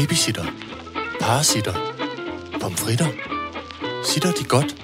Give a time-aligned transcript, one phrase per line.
[0.00, 0.44] Babysitter.
[1.20, 1.74] Parasitter.
[2.60, 3.06] Pomfritter.
[4.04, 4.76] Sitter de godt?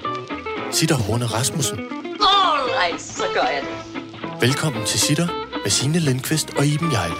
[0.71, 1.79] Sitter Horne Rasmussen.
[2.21, 4.01] Alright, så gør jeg det.
[4.41, 5.27] Velkommen til Sitter
[5.63, 7.15] med Signe Lindqvist og Iben Jejle.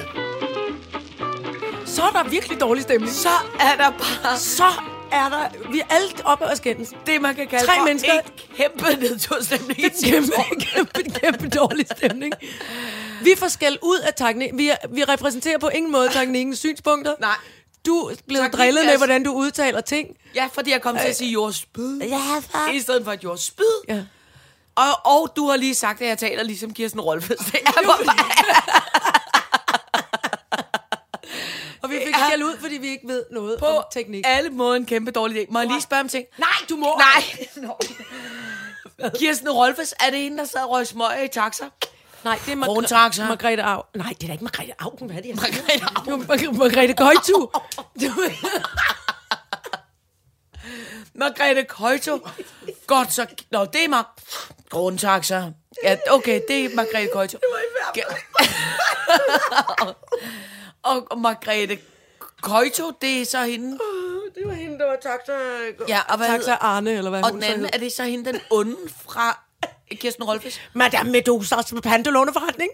[1.86, 3.12] Så er der virkelig dårlig stemning.
[3.12, 3.30] Så
[3.60, 4.68] er der bare Så
[5.12, 5.72] er der...
[5.72, 6.94] Vi er alt oppe og skændes.
[7.06, 8.12] det, man kan kalde Tre for mennesker.
[8.14, 8.20] en
[8.58, 9.78] kæmpe nedturstemning.
[9.78, 12.34] Det er kæmpe, kæmpe, kæmpe dårlig stemning.
[13.24, 14.50] Vi får skæld ud af teknik.
[14.54, 17.14] Vi, er, vi repræsenterer på ingen måde teknikkens synspunkter.
[17.20, 17.36] Nej.
[17.88, 20.08] Du blevet Teknik drillet med, hvordan du udtaler ting.
[20.36, 22.00] Ja, fordi jeg kom til at sige jordspyd.
[22.02, 22.72] Ja, far.
[22.72, 23.66] I stedet for et jordspyd.
[23.88, 24.04] Ja.
[24.76, 27.38] Og, og du har lige sagt, at jeg taler ligesom Kirsten Rolfes.
[27.52, 28.14] Det er for
[31.82, 34.24] Og vi fik skæld ud, fordi vi ikke ved noget på om teknik.
[34.28, 35.46] alle måder en kæmpe dårlig idé.
[35.50, 36.26] Må jeg lige spørge om ting?
[36.38, 37.00] Nej, du må.
[37.00, 37.24] Nej.
[39.20, 41.66] Kirsten Rolfes, er det hende, der sad og røg smøger i taxa?
[42.28, 43.26] Nej, det er Krontaxa.
[43.28, 43.82] Margrethe, Margrethe Au.
[43.96, 45.08] Nej, det er da ikke Margrethe Augen.
[45.08, 45.36] Hvad er det, jeg?
[45.36, 46.22] Margrethe Augen.
[46.22, 47.50] Det er Mar- Margrethe Gøjtu.
[51.14, 52.28] Margrethe Køjto.
[52.88, 53.26] Godt så.
[53.52, 54.04] Nå, det er mig.
[54.70, 55.44] Grundtaxa.
[55.84, 57.38] Ja, okay, det er Margrethe Køjto.
[57.38, 57.60] Det var
[60.96, 61.80] og, og Margrethe
[62.42, 63.80] Køjto, det er så hende.
[64.36, 65.34] Det var hende, der var taxa...
[65.88, 68.42] Ja, og hvad Taxa Arne, eller hvad Og den anden, er det så hende, den
[68.50, 68.78] onde
[69.10, 69.47] fra
[69.96, 70.62] Kirsten Rolfes?
[70.74, 72.72] Madame Medusas pantelåneforretning.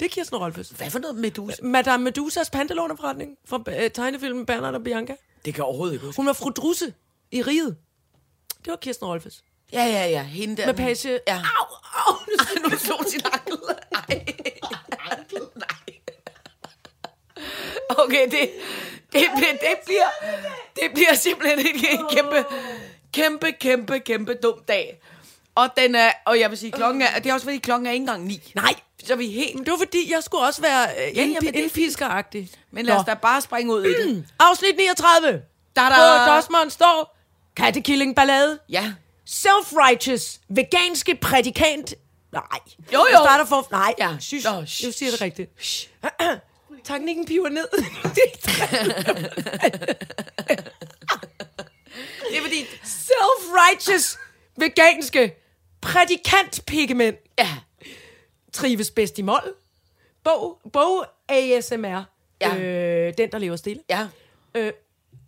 [0.00, 0.68] Det er Kirsten Rolfes.
[0.68, 1.62] Hvad for noget Medusa?
[1.62, 5.16] Madame Medusas pantelåneforretning fra uh, tegnefilmen Bernard og Bianca.
[5.44, 6.16] Det kan jeg overhovedet ikke huske.
[6.16, 6.94] Hun var fru Drusse
[7.32, 7.76] i riget.
[8.64, 9.42] Det var Kirsten Rolfes.
[9.72, 10.22] Ja, ja, ja.
[10.22, 10.66] Hende der.
[10.66, 11.20] Med page...
[11.28, 11.34] Ja.
[11.36, 11.66] Au,
[12.06, 12.16] au.
[12.70, 13.58] nu slog sin ankel.
[13.92, 14.24] Ej.
[15.54, 15.76] Nej.
[17.88, 18.50] Okay, det,
[19.12, 20.08] det, bliver, det, bliver,
[20.76, 22.44] det bliver simpelthen en kæmpe,
[23.12, 25.00] kæmpe, kæmpe, kæmpe dum dag.
[25.56, 27.90] Og, den er, og jeg vil sige, klokken er, det er også fordi, klokken er
[27.90, 28.52] ikke engang ni.
[28.54, 28.74] Nej.
[29.04, 29.54] Så er vi helt...
[29.54, 31.56] Men det var fordi, jeg skulle også være uh, ja, men det er fint.
[31.56, 32.50] indpiskeragtig.
[32.70, 34.24] Men lad os da bare springe ud i det.
[34.38, 35.42] Afsnit 39.
[35.76, 35.94] Da-da.
[35.94, 37.16] På Dosmond står
[37.56, 38.58] kattekilling ballade.
[38.68, 38.92] Ja.
[39.30, 41.94] Self-righteous, veganske prædikant.
[42.32, 42.42] Nej.
[42.92, 43.06] Jo, jo.
[43.10, 43.68] Jeg starter for...
[43.70, 44.16] Nej, Ja.
[44.20, 44.46] Shush.
[44.46, 44.92] Nå, shh.
[44.92, 45.50] siger det rigtigt.
[46.84, 47.68] Teknikken piver ned.
[52.30, 52.66] Det er fordi...
[52.84, 54.18] Self-righteous,
[54.56, 55.34] veganske
[55.86, 57.48] prædikantpigmænd Ja.
[58.52, 59.54] trives bedst i mål.
[60.24, 62.02] Bog, bog ASMR.
[62.40, 62.56] Ja.
[62.56, 63.82] Øh, den, der lever stille.
[63.90, 64.06] Ja.
[64.54, 64.72] Øh,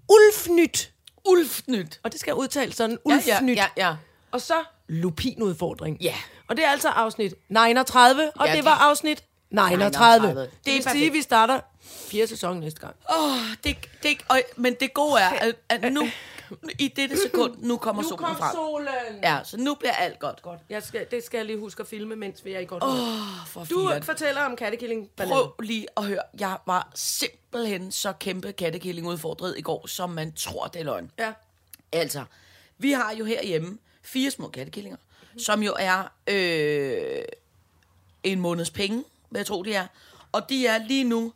[0.09, 0.93] Ulfnyt.
[1.29, 2.01] Ulfnyt.
[2.03, 2.99] Og det skal udtales sådan.
[3.09, 3.57] Ja, Ulfnyt.
[3.57, 3.97] ja, ja, ja.
[4.31, 4.55] Og så
[4.89, 5.97] lupinudfordring.
[6.01, 6.15] Ja.
[6.49, 9.77] Og det er altså afsnit 39, og Ja, det det- var afsnit 39.
[9.91, 10.41] 39.
[10.41, 11.61] Det, Det det er sige, vi starter
[12.11, 12.95] fjerde sæson næste gang.
[13.19, 16.09] Åh, det, det, og, men det gode er, at, at nu,
[16.79, 18.55] i dette sekund, nu kommer Nu solen kom frem.
[18.55, 19.23] solen.
[19.23, 20.43] Ja, så nu bliver alt godt.
[20.43, 20.61] godt.
[20.69, 22.91] Jeg skal, det skal jeg lige huske at filme, mens vi er i godt oh,
[23.47, 24.03] For Du firen.
[24.03, 26.23] fortæller om kattekilling Prøv lige at høre.
[26.41, 31.11] Jeg var simpelthen så kæmpe kattekilling udfordret i går, som man tror, det er løgn.
[31.19, 31.33] Ja.
[31.93, 32.25] Altså,
[32.79, 34.97] vi har jo herhjemme fire små kattekillinger,
[35.33, 35.39] mm.
[35.39, 37.23] som jo er øh,
[38.23, 39.87] en måneds penge, hvad jeg tror, de er.
[40.33, 41.33] Og de er lige nu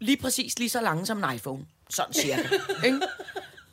[0.00, 1.66] lige præcis lige så lange som en iPhone.
[1.90, 2.48] Sådan cirka.
[2.86, 3.00] ikke?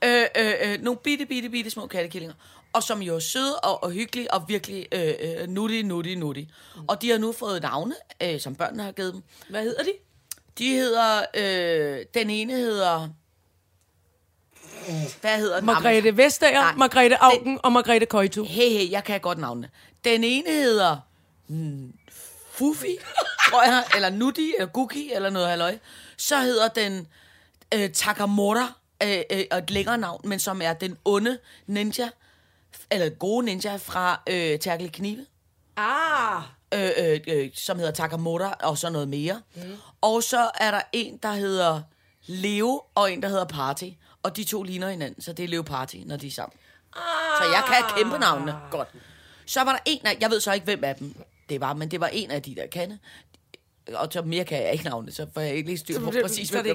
[0.04, 2.36] Øh, øh, øh, nogle bitte, bitte, bitte små kattekillinger.
[2.74, 6.42] Og som jo er søde og, og hyggelige og virkelig øh, øh, nutty, nutty, nutty.
[6.88, 9.24] Og de har nu fået navne, øh, som børnene har givet dem.
[9.50, 9.92] Hvad hedder de?
[10.58, 13.10] De hedder, øh, den ene hedder,
[15.22, 15.66] hvad hedder den?
[15.66, 16.76] Margrethe Vestager, Nej.
[16.76, 18.44] Margrethe Augen og Margrethe Køjtu.
[18.44, 19.70] Hey, hey, jeg kan godt navnene.
[20.04, 20.98] Den ene hedder
[21.48, 21.94] mm,
[22.52, 22.98] Fufi,
[23.50, 25.78] tror jeg, eller Nutti, eller Guki, eller noget halløj.
[26.18, 27.08] Så hedder den
[27.74, 32.10] øh, Takamura, øh, øh, og et længere navn, men som er den onde ninja,
[32.92, 35.26] eller gode ninja fra øh, Terkel Knive.
[35.78, 36.44] Ah.
[36.74, 39.42] øh, øh, øh, som hedder Takamura, og så noget mere.
[39.56, 39.62] Mm.
[40.02, 41.82] Og så er der en, der hedder
[42.26, 43.90] Leo, og en, der hedder Party.
[44.24, 46.58] Og de to ligner hinanden, så det er Leo Party, når de er sammen.
[46.96, 47.02] Ah.
[47.38, 48.88] Så jeg kan kæmpe navnene godt.
[49.46, 51.16] Så var der en af, jeg ved så ikke, hvem af dem
[51.50, 53.00] det var, men det var en af de der kande.
[53.94, 56.22] Og så mere kan jeg ikke navne, så får jeg ikke lige styr på det-
[56.24, 56.70] præcis, hvem det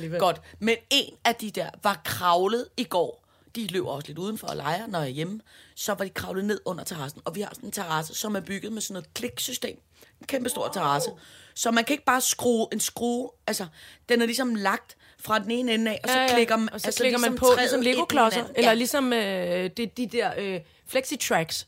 [0.00, 0.18] det var.
[0.18, 0.40] Godt.
[0.58, 3.22] Men en af de der var kravlet i går.
[3.56, 5.40] De løber også lidt udenfor og leger, når jeg er hjemme.
[5.74, 7.20] Så var de kravlet ned under terrassen.
[7.24, 9.78] Og vi har sådan en terrasse, som er bygget med sådan noget kliksystem.
[10.20, 11.10] En kæmpe stor terrasse.
[11.54, 13.66] Så man kan ikke bare skrue en skrue, altså
[14.08, 16.34] den er ligesom lagt fra den ene ende af, og så Ja, ja.
[16.34, 18.74] klikker man, og så altså, klikker man på ligesom Lego-klodser, eller ja.
[18.74, 21.66] ligesom øh, de, de der øh, flexi-tracks.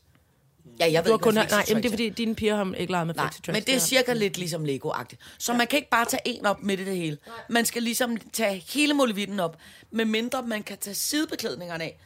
[0.79, 2.55] Ja, jeg ved Du har ikke, kun, hvad nej, jamen, det er fordi, dine piger
[2.55, 3.51] har ikke leget med Nej, flexi-tracks.
[3.51, 5.17] men det er cirka lidt ligesom Lego-agtigt.
[5.37, 7.17] Så man kan ikke bare tage en op midt i det hele.
[7.49, 9.57] Man skal ligesom tage hele molevitten op,
[9.91, 11.97] med mindre man kan tage sidebeklædningerne af.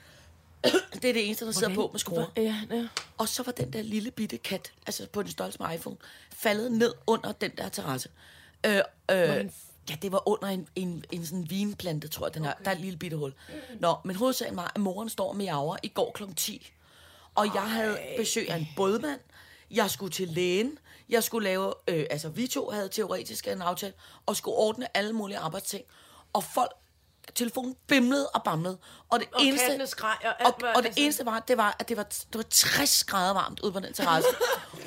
[1.02, 1.76] det er det eneste, der sidder Okay.
[1.76, 2.26] på med skruer.
[2.38, 2.88] Ja, ja.
[3.18, 5.98] Og så var den der lille bitte kat, altså på den størrelse med iPhone,
[6.36, 8.10] faldet ned under den der terrasse.
[8.66, 8.76] Øh,
[9.12, 9.46] øh,
[9.90, 12.54] ja, det var under en, en, en sådan vinplante, tror jeg, den her.
[12.66, 13.34] Der er et lille bitte hul.
[13.80, 16.24] Nå, men hovedsagen var, at moren står med miaver i går kl.
[16.36, 16.72] 10.
[17.36, 19.20] Og jeg havde besøg af en bådmand.
[19.72, 20.78] Jeg skulle til lægen.
[21.10, 23.94] Jeg skulle lave, øh, altså vi to havde teoretisk en aftale,
[24.26, 25.84] og skulle ordne alle mulige arbejdsting.
[26.34, 26.72] Og folk,
[27.36, 28.78] telefonen bimlede og bamlede.
[29.10, 31.76] Og det Og eneste, skreg, og og, var- og det altså- eneste var, det var,
[31.80, 34.30] at det var, det var 60 grader varmt ude på den terrasse.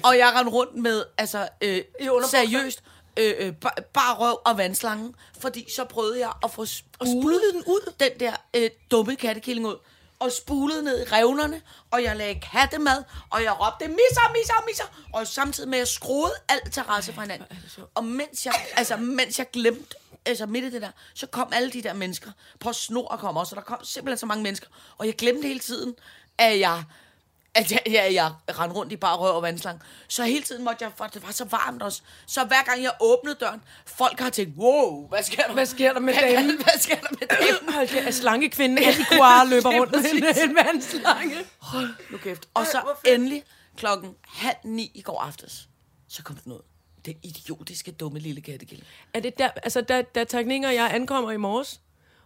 [0.05, 1.83] og jeg rendte rundt med, altså, øh,
[2.31, 2.83] seriøst,
[3.17, 7.63] øh, øh, bar, bar røv og vandslangen, fordi så prøvede jeg at få spulet den
[7.67, 7.93] ud?
[8.01, 9.77] den der øh, dumme kattekilling ud,
[10.19, 14.85] og spulede ned i revnerne, og jeg lagde kattemad, og jeg råbte, misser, misser, misser,
[15.13, 17.47] og samtidig med, at jeg skruede alt terrasse fra hinanden.
[17.95, 19.95] Og mens jeg, altså, mens jeg glemte,
[20.27, 22.31] altså midt i det der, så kom alle de der mennesker,
[22.61, 24.67] på snor og kom også, og der kom simpelthen så mange mennesker,
[24.99, 25.95] og jeg glemte hele tiden,
[26.39, 26.85] at jeg
[27.55, 29.81] at jeg, jeg, jeg rendte rundt i bare røv og vandslang.
[30.09, 32.03] Så hele tiden måtte jeg, for det var så varmt også.
[32.27, 35.53] Så hver gang jeg åbnede døren, folk har tænkt, wow, hvad sker der?
[35.53, 36.57] Hvad sker der med hvad, damen?
[36.57, 37.73] Hvad, sker der med damen?
[37.75, 40.05] Hold kæft, slangekvinden Antiquar løber rundt med
[40.45, 41.37] en, en vandslange.
[41.59, 42.49] Hold nu kæft.
[42.55, 43.43] Og så endelig
[43.77, 45.69] klokken halv ni i går aftes,
[46.09, 46.61] så kom den ud.
[47.07, 48.87] Den idiotiske, dumme lille kattekilling.
[49.15, 51.81] Er det der, altså da, da Teknik og jeg ankommer i morges,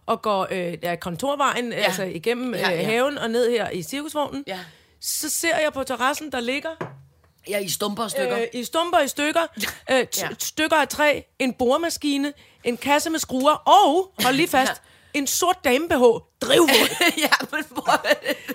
[0.05, 1.77] og går øh, ja, kontorvejen, ja.
[1.77, 2.75] altså igennem Ja, ja, ja.
[2.75, 2.83] ja.
[2.83, 4.59] haven og ned her i cirkusvognen, Ja.
[5.01, 6.69] Så ser jeg på terrassen, der ligger
[7.49, 8.37] Ja, i stumper og stykker.
[8.39, 9.41] øh, i stumper i stykker,
[9.91, 10.29] øh, Ja.
[10.39, 12.33] stykker af træ, en boremaskine,
[12.63, 14.81] en kasse med skruer, og, hold lige fast,
[15.13, 16.03] en sort dame-BH,
[16.41, 16.89] drivvåd.
[17.25, 18.05] ja, men hvor...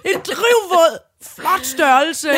[0.05, 2.29] En drivvåd, flot størrelse,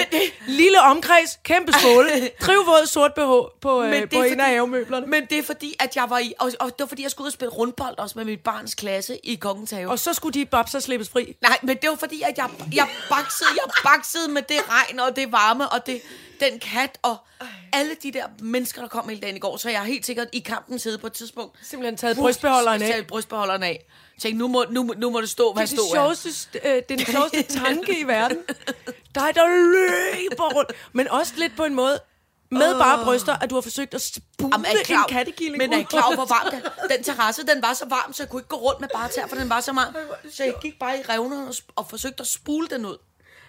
[0.47, 4.43] lille omkreds, kæmpe skåle, drivvåd sort BH på, øh, Men det på en af fordi-
[4.43, 5.07] havemøblerne.
[5.07, 6.33] Men det er fordi, at jeg var i...
[6.41, 8.75] Og, og det var fordi, jeg skulle ud og spille rundbold også med mit barns
[8.75, 9.91] klasse i Kongens Have.
[9.91, 11.37] Og så skulle de babser slippes fri.
[11.43, 15.17] Nej, men det var fordi, at jeg, jeg, baksede, jeg baksede med det regn og
[15.17, 16.01] det varme og det,
[16.41, 17.17] den kat og
[17.73, 19.57] alle de der mennesker, der kom hele dagen i går.
[19.57, 21.59] Så jeg har helt sikkert i kampen siddet på et tidspunkt.
[21.63, 22.89] Simpelthen taget brystbeholderen af.
[22.89, 23.85] Taget brystbeholderen af.
[24.21, 26.75] Tænkte, nu må, nu, nu må det stå, hvad Det er, stå det, sjoveste, øh,
[26.75, 28.39] det er den sjoveste tanke i verden.
[29.15, 30.73] Dig, der løber rundt.
[30.93, 32.01] Men også lidt på en måde
[32.51, 35.73] med bare bryster, at du har forsøgt at spule Jamen, er klar, en kattekilling men
[35.73, 36.97] er I klar hvor varmt er?
[36.97, 39.27] Den terrasse, den var så varm, så jeg kunne ikke gå rundt med bare tær,
[39.27, 39.97] for den var så varm.
[40.33, 42.97] Så jeg gik bare i revnerne og, og forsøgte at spule den ud.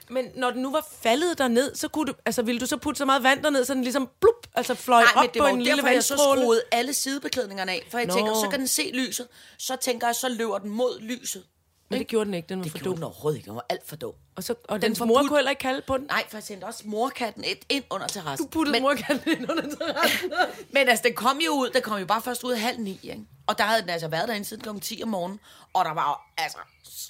[0.10, 2.98] Men når den nu var faldet derned, så kunne du, altså, ville du så putte
[2.98, 5.76] så meget vand derned, så den ligesom blup, altså fløj Nej, op på en lille
[5.78, 6.42] derfor, jeg så vandstråle?
[6.42, 7.88] skruede alle sidebeklædningerne af.
[7.92, 8.14] For jeg Nå.
[8.14, 9.28] tænker, så kan den se lyset.
[9.58, 11.44] Så tænker jeg, så løber den mod lyset.
[11.90, 12.96] Men det gjorde den ikke, den var for Det gjorde dum.
[12.96, 13.48] den overhovedet ikke.
[13.48, 14.14] Den var alt for dum.
[14.36, 16.06] Og, så, og Den dens mor kunne heller ikke kalde på den.
[16.06, 18.46] Nej, for jeg sendte også morkatten ind under terrassen.
[18.48, 20.32] Du puttede men, morkatten ind under terrassen.
[20.74, 21.70] men altså, den kom jo ud.
[21.70, 23.26] Den kom jo bare først ud halv ni, ikke?
[23.48, 24.80] Og der havde den altså været derinde siden kl.
[24.80, 25.40] 10 om morgenen.
[25.74, 26.58] Og der var jo, altså,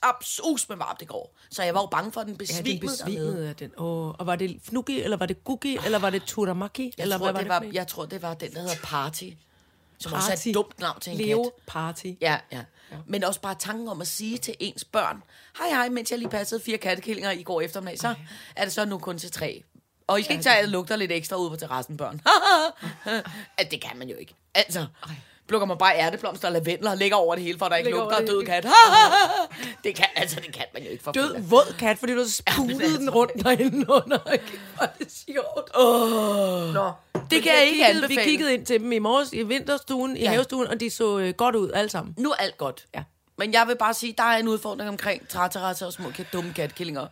[0.02, 1.36] absus med varmt i går.
[1.52, 3.72] Så jeg var jo bange for, at den Ja, den besvimede besvimede af den.
[3.78, 6.94] Oh, og var det fnugi, eller var det gugi, eller var det turamaki?
[6.98, 8.76] Jeg, eller tror, hvad var det det, var, jeg tror, det var den, der hedder
[8.84, 9.30] Party.
[10.00, 10.48] Som også er Party.
[10.48, 11.52] et dumt navn til en Leo kat.
[11.68, 12.06] Party.
[12.22, 12.64] Ja, ja,
[13.06, 15.24] Men også bare tanken om at sige til ens børn,
[15.58, 18.16] hej hej, mens jeg lige passede fire kattekillinger i går eftermiddag, så
[18.56, 19.64] er det så nu kun til tre.
[20.08, 22.22] Og I skal ikke tage, at det lugter lidt ekstra ude på terrassen, børn.
[23.60, 24.34] at det kan man jo ikke.
[24.56, 24.86] Altså,
[25.50, 27.88] plukker man bare ærteblomster og lavendler og lægger over det hele, for at der ikke
[27.90, 28.68] Lægger lugter af død kat.
[29.84, 32.84] det kan, altså, det kan man jo ikke for Død våd kat, fordi du spulede
[32.84, 32.98] altså.
[32.98, 34.20] den rundt derinde under.
[34.80, 35.72] Var det sjovt?
[35.76, 36.74] Oh.
[36.74, 36.92] Nå.
[37.32, 38.22] Det kan jeg ikke kiggede, anbefale.
[38.22, 40.30] Vi kiggede ind til dem i morges i vinterstuen, i Ja.
[40.30, 42.16] havestuen, og de så øh, godt ud alle sammen.
[42.18, 42.86] Nu er alt godt.
[42.96, 43.04] Ja.
[43.38, 46.54] Men jeg vil bare sige, der er en udfordring omkring træterrasser og små kat, dumme
[46.54, 47.08] katkillinger.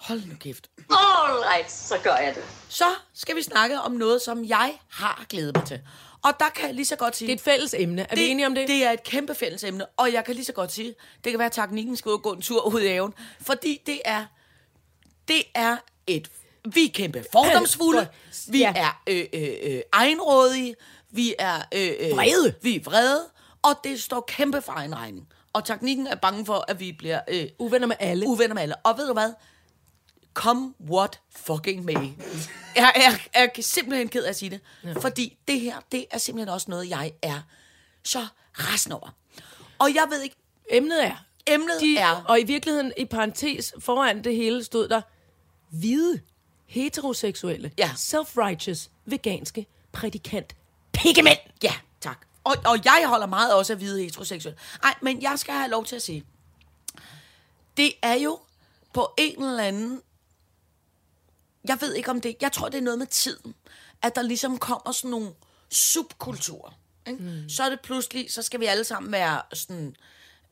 [0.00, 0.66] Hold nu kæft.
[0.90, 2.42] All right, så gør jeg det.
[2.68, 5.80] Så skal vi snakke om noget, som jeg har glædet mig til.
[6.24, 7.26] Og der kan jeg lige så godt sige...
[7.26, 8.06] Det er et fælles emne.
[8.10, 8.68] Er vi enige om det?
[8.68, 11.38] Det er et kæmpe fælles emne, og jeg kan lige så godt sige, det kan
[11.38, 14.24] være, at teknikken skal ud og gå en tur ud i haven, fordi det er,
[15.28, 15.76] det er
[16.06, 16.30] et...
[16.74, 18.08] Vi er kæmpe fordomsfulde,
[18.52, 18.72] vi Ja.
[18.76, 20.74] er øh, øh, øh, egenrådige,
[21.10, 21.56] vi er...
[21.74, 22.54] Øh, øh, Vrede.
[22.62, 23.24] Vi er vrede,
[23.62, 25.28] og det står kæmpe for egen regning.
[25.52, 28.26] Og teknikken er bange for, at vi bliver øh, Uvenner med alle.
[28.26, 28.76] uvenner med alle.
[28.76, 29.32] Og ved du hvad?
[30.34, 32.08] Come what fucking may.
[32.76, 32.92] Jeg
[33.34, 34.60] er, er simpelthen ked af at sige det.
[34.84, 34.92] Ja.
[34.92, 37.40] Fordi det her, det er simpelthen også noget, jeg er
[38.02, 39.10] så rasende over.
[39.78, 40.36] Og jeg ved ikke,
[40.70, 41.24] Emnet er...
[41.46, 42.24] emnet De, er...
[42.28, 45.00] Og i virkeligheden, i parentes, foran det hele stod der,
[45.70, 46.20] hvide,
[46.66, 47.90] heteroseksuelle, Ja.
[47.96, 50.56] self-righteous, veganske prædikant
[50.92, 51.38] pikkemænd.
[51.62, 52.18] Ja, tak.
[52.44, 54.58] Og, og jeg holder meget også af hvide heteroseksuelle.
[54.82, 56.24] Nej, men jeg skal have lov til at sige,
[57.76, 58.40] det er jo
[58.94, 60.02] på en eller anden...
[61.68, 62.36] Jeg ved ikke om det...
[62.40, 63.54] Jeg tror, det er noget med tiden.
[64.02, 65.30] At der ligesom kommer sådan nogle
[65.70, 66.78] subkulturer.
[67.06, 67.22] Ikke?
[67.22, 67.48] Mm.
[67.48, 68.32] Så er det pludselig...
[68.32, 69.96] Så skal vi alle sammen være sådan...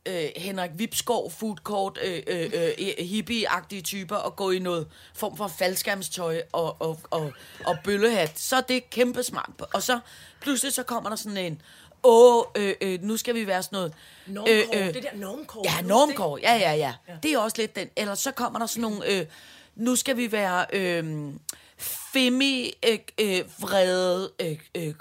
[0.06, 5.36] Øh, Henrik Vipskov, food court, øh, øh, øh, hippie-agtige typer, og gå i noget form
[5.36, 7.32] for faldskærmstøj og, og, og,
[7.66, 8.38] og bøllehat.
[8.38, 9.50] Så er det kæmpe smart.
[9.74, 10.00] Og så
[10.40, 11.62] pludselig så kommer der sådan en,
[12.02, 13.92] åh, øh, øh, nu skal vi være sådan noget...
[14.26, 15.64] Normkår, det der normkår.
[15.64, 17.14] Ja, normkår, ja, ja, ja, ja.
[17.22, 17.88] Det er også lidt den.
[17.96, 19.26] Eller så kommer der sådan nogle, øh,
[19.74, 21.32] nu skal vi være øh,
[21.78, 24.94] femi øh, øh, vrede øh, øh,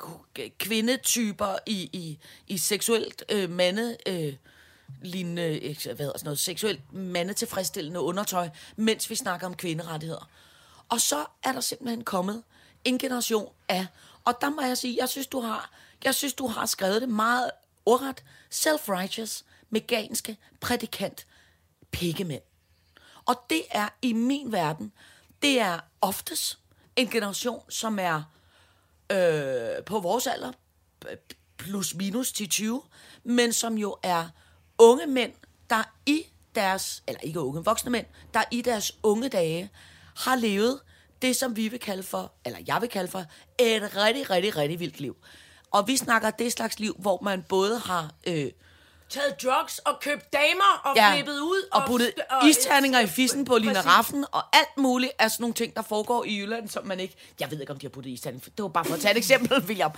[0.58, 3.98] kvindetyper i, i, i seksuelt øh, mande...
[4.08, 4.34] Øh,
[5.02, 10.30] lignende, hvad hedder sådan noget, seksuelt mandetilfredsstillende undertøj, mens vi snakker om kvinderettigheder.
[10.90, 12.44] Og så er der simpelthen kommet
[12.84, 13.88] en generation af,
[14.26, 15.72] og der må jeg sige, jeg synes, du har,
[16.04, 17.52] jeg synes, du har skrevet det meget
[17.86, 18.24] ordret,
[18.54, 21.28] self-righteous, meganske, prædikant,
[21.92, 22.42] pikkemænd.
[23.30, 24.92] Og det er i min verden,
[25.42, 26.60] det er oftest
[26.96, 28.24] en generation, som er
[29.12, 30.52] øh, på vores alder,
[31.58, 32.82] plus minus til 20,
[33.24, 34.28] men som jo er
[34.78, 35.34] unge mænd,
[35.70, 39.70] der i deres, eller ikke unge, voksne mænd, der i deres unge dage
[40.16, 40.80] har levet
[41.22, 43.20] det, som vi vil kalde for, eller jeg vil kalde for,
[43.60, 45.18] et rigtig, rigtig, rigtig vildt liv.
[45.72, 48.14] Og vi snakker det slags liv, hvor man både har...
[48.28, 48.52] Øh,
[49.10, 51.70] Taget drugs og købt damer og ja, flippet ud.
[51.72, 53.82] og puttet og- isterninger i fissen på Lina.
[53.82, 57.16] Raffen, og alt muligt af sådan nogle ting, der foregår i Jylland, som man ikke...
[57.40, 58.44] Jeg ved ikke, om de har puttet isterning.
[58.44, 59.92] Det var bare for at tage et eksempel, William.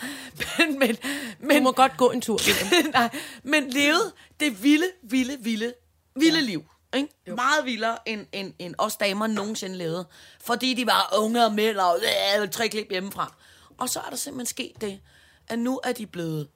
[0.57, 0.97] Men, men,
[1.39, 2.39] men, Du må godt gå en tur.
[2.93, 3.09] Nej,
[3.43, 5.73] men levede det vilde, vilde, vilde,
[6.15, 6.45] vilde ja.
[6.45, 6.63] liv.
[6.95, 7.09] Ikke?
[7.27, 10.07] Meget vildere, end, end, end os damer nogensinde levede.
[10.43, 11.99] Fordi de var unge og mænd og
[12.41, 13.33] øh, tre klip hjemmefra.
[13.77, 14.99] Og så er der simpelthen sket det,
[15.47, 16.47] at nu er de blevet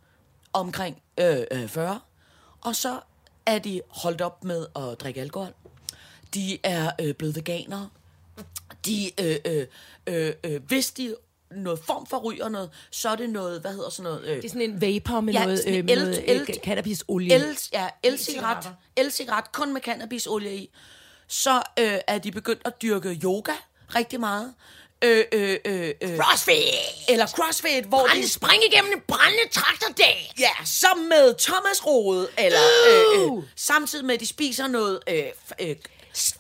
[0.53, 2.00] omkring øh, øh, 40.
[2.65, 3.00] Og så
[3.45, 5.53] er de holdt op med at drikke alkohol.
[6.34, 7.89] De er øh, blevet veganere.
[8.86, 9.67] De, øh, øh,
[10.07, 11.15] øh, øh, hvis de
[11.51, 14.24] noget form for ryger noget, så er det noget, hvad hedder sådan noget?
[14.25, 17.34] Øh, Det er sådan en vapor med Ja, noget, øh, el- noget el- øh, cannabisolie.
[17.36, 18.69] El, ja, el-cigaret.
[18.95, 20.69] El-cigaret, kun med cannabisolie i.
[21.27, 23.51] Så øh, er de begyndt at dyrke yoga
[23.95, 24.53] rigtig meget.
[25.01, 26.63] Øh, øh, øh, øh, Crossfit!
[27.09, 28.29] eller crossfit, hvor de...
[28.29, 30.33] spring igennem en brændende traktordag!
[30.39, 32.59] Ja, som med Thomas Rode, eller
[32.89, 34.99] øh, øh, samtidig med, at de spiser noget...
[35.07, 35.23] Øh,
[35.59, 35.75] øh,
[36.17, 36.35] s-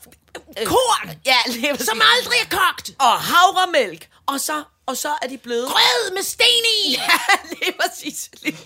[0.59, 1.11] øh, Korn!
[1.25, 1.77] Ja, lige.
[1.77, 2.91] Som aldrig er kogt!
[2.99, 4.09] Og havremælk.
[4.25, 5.67] Og så, og så er de blevet...
[5.67, 6.45] Grød med sten
[6.85, 6.91] i!
[6.97, 7.19] Ja,
[7.49, 8.29] lige præcis.
[8.41, 8.57] Lige,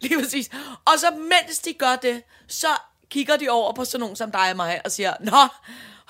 [0.00, 0.48] lige præcis.
[0.84, 2.68] Og så mens de gør det, så
[3.10, 5.48] kigger de over på sådan nogen som dig og mig og siger, Nå,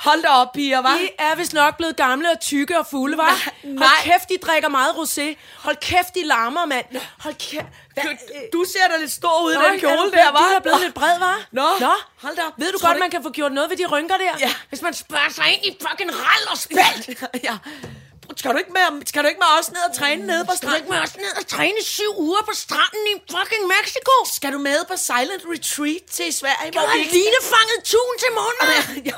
[0.07, 1.02] hold da op, piger, hva'?
[1.02, 3.49] I er vist nok blevet gamle og tykke og fulde, var?
[3.62, 5.37] Nej, Hold kæft, I drikker meget rosé.
[5.59, 6.87] Hold kæft, I larmer, mand.
[7.19, 7.64] Hold kæft.
[7.95, 8.04] Hvad,
[8.52, 10.49] Du ser da lidt stor ud i den kjole du der, blevet- hva'?
[10.50, 11.37] Du er blevet lidt bred, var?
[11.52, 11.92] Nå, Nå.
[12.23, 12.52] hold da op.
[12.57, 14.33] Ved du Tror godt, du man kan få gjort noget ved de rynker der?
[14.40, 14.50] Ja.
[14.69, 17.09] Hvis man spørger sig ind i fucking rald og spalt.
[17.45, 17.57] ja.
[18.37, 20.68] Skal du ikke med, skal du ikke med os ned og træne nede på Skal
[20.68, 21.02] du ikke stranden?
[21.02, 24.14] med os ned og træne syv uger på stranden i fucking Mexico?
[24.37, 26.70] Skal du med på Silent Retreat til Sverige?
[26.75, 28.66] Jeg har lige fanget tun til munden.
[29.06, 29.14] Jeg, jeg,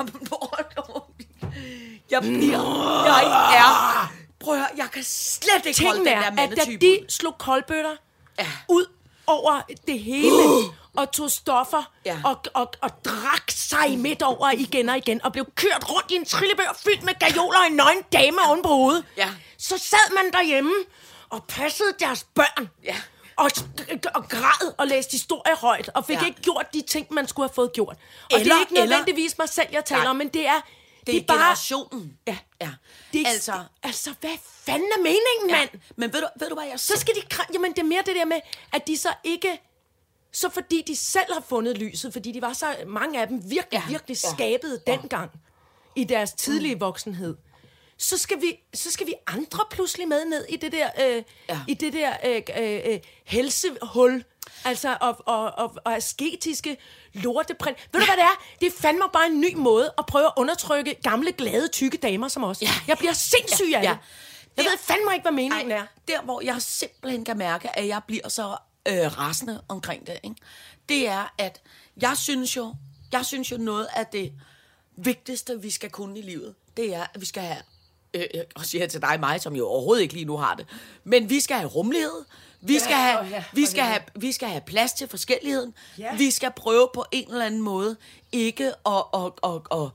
[2.11, 2.63] jeg bliver...
[3.05, 3.23] Jeg
[3.61, 4.13] er...
[4.39, 6.85] Prøv at høre, jeg kan slet ikke holde Tingen den er, der at da mandetype
[6.85, 7.95] de slog koldbøtter
[8.39, 8.47] Ja.
[8.69, 8.85] ud
[9.27, 10.43] over det hele,
[10.97, 12.17] og tog stoffer, Ja.
[12.25, 16.15] og, og, og drak sig midt over igen og igen, og blev kørt rundt i
[16.15, 19.29] en trillebør fyldt med gajoler og en nøgen dame oven på hovedet, Ja.
[19.57, 20.73] så sad man derhjemme
[21.29, 22.69] og passede deres børn.
[22.83, 22.95] Ja.
[23.35, 23.49] Og,
[24.15, 26.21] og græd og læste historie højt, og fik Ja.
[26.21, 26.27] ja.
[26.27, 27.89] ikke gjort de ting, man skulle have fået gjort.
[28.23, 30.09] Og det Eller- er ikke eller- nødvendigvis mig selv, jeg taler Nej.
[30.09, 30.61] om, men det er...
[31.07, 32.17] Det er bare, generationen.
[32.27, 32.37] Ja.
[32.61, 32.69] ja.
[33.13, 35.57] Det er, altså, altså, hvad fanden er meningen, ja.
[35.57, 35.69] mand?
[35.95, 37.21] Men ved du, ved du hvad jeg Så skal de...
[37.53, 38.39] Jamen, det er mere det der med,
[38.73, 39.61] at de så ikke...
[40.33, 43.65] Så fordi de selv har fundet lyset, fordi de var så mange af dem virkelig,
[43.71, 44.91] Ja, virkelig ja, skabet ja.
[44.91, 45.31] dengang
[45.95, 47.35] i deres tidlige voksenhed.
[47.97, 51.59] Så skal vi, så skal vi andre pludselig med ned i det der, øh, Ja.
[51.67, 54.23] i det der øh, øh, øh, helsehul.
[54.65, 56.77] Altså, og, og, og, og asketiske
[57.13, 57.77] lorteprint.
[57.93, 58.43] Ved du, hvad det er?
[58.61, 62.27] Det er fandme bare en ny måde at prøve at undertrykke gamle, glade, tykke damer
[62.27, 62.61] som os.
[62.61, 62.67] Ja.
[62.87, 63.89] Jeg bliver sindssyg Ja, af ja.
[63.89, 63.97] det.
[64.57, 65.85] Jeg Der- ved fandme ikke, hvad meningen Ej, er.
[66.07, 70.35] der hvor jeg simpelthen kan mærke, at jeg bliver så øh, rasende omkring det, ikke?
[70.89, 71.61] det er, at
[72.01, 72.75] jeg synes jo,
[73.11, 74.33] jeg synes jo noget af det
[74.95, 77.61] vigtigste, vi skal kunne i livet, det er, at vi skal have,
[78.13, 80.37] øh, øh, og siger jeg til dig og mig, som jo overhovedet ikke lige nu
[80.37, 80.67] har det,
[81.03, 82.25] men vi skal have rummelighed,
[82.65, 85.73] vi skal have, åh ja, vi skal have, vi skal have plads til forskelligheden.
[85.97, 86.15] Ja.
[86.15, 87.97] Vi skal prøve på en eller anden måde
[88.31, 89.13] ikke at, og,
[89.43, 89.91] og, og,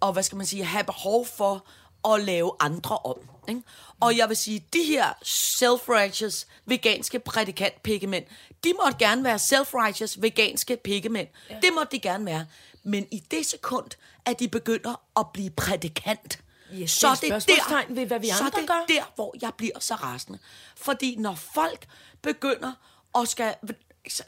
[0.00, 1.66] og, hvad skal man sige, have behov for
[2.14, 3.16] at lave andre om.
[3.48, 3.62] Ikke?
[4.00, 8.24] Og jeg vil sige, de her self-righteous veganske prædikant pikkemænd,
[8.64, 11.28] de måtte gerne være self-righteous veganske pikkemænd.
[11.50, 11.54] Ja.
[11.54, 12.46] Det måtte de gerne være.
[12.82, 13.90] Men i det sekund,
[14.24, 16.38] at de begynder at blive prædikant,
[16.74, 18.84] Yes, så det er det der, ved, hvad vi så andre det gør.
[18.88, 20.38] der, hvor jeg bliver så rasende.
[20.76, 21.86] Fordi når folk
[22.22, 22.72] begynder
[23.18, 23.54] at skal...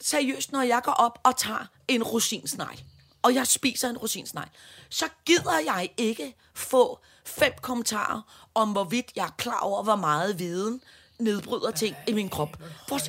[0.01, 2.85] Seriøst, når jeg går op og tager en rosinsnegl,
[3.23, 4.49] og jeg spiser en rosinsnegl,
[4.89, 10.39] så gider jeg ikke få fem kommentarer om, hvorvidt jeg er klar over, hvor meget
[10.39, 10.83] viden
[11.19, 12.57] nedbryder ting i min krop.
[12.91, 13.01] Hold,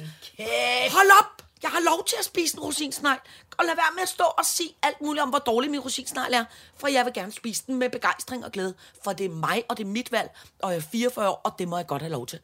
[0.91, 1.45] hold op!
[1.63, 3.19] Jeg har lov til at spise en rosinsnegl.
[3.57, 6.33] Og lad være med at stå og sige alt muligt om, hvor dårlig min rosinsnegl
[6.33, 6.45] er.
[6.77, 8.73] For jeg vil gerne spise den med begejstring og glæde.
[9.03, 10.29] For det er mig, og det er mit valg.
[10.59, 12.39] Og jeg er 44 år, og det må jeg godt have lov til.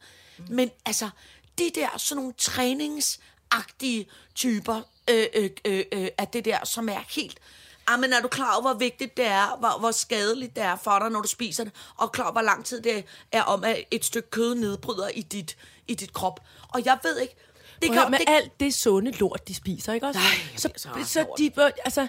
[0.48, 1.10] Men altså,
[1.58, 7.00] de der sådan nogle træningsagtige typer øh, øh, øh, øh, af det der, som er
[7.14, 7.38] helt...
[7.86, 10.76] Ah, men er du klar over, hvor vigtigt det er, hvor, hvor skadeligt det er
[10.76, 13.64] for dig, når du spiser det, og klar over, hvor lang tid det er om,
[13.64, 15.56] at et stykke kød nedbryder i dit,
[15.88, 16.40] i dit krop.
[16.68, 17.34] Og jeg ved ikke...
[17.82, 20.20] Det høre, med alt det sunde lort, de spiser, ikke også?
[20.20, 21.52] Nej, så, så så over de,
[21.84, 22.06] altså,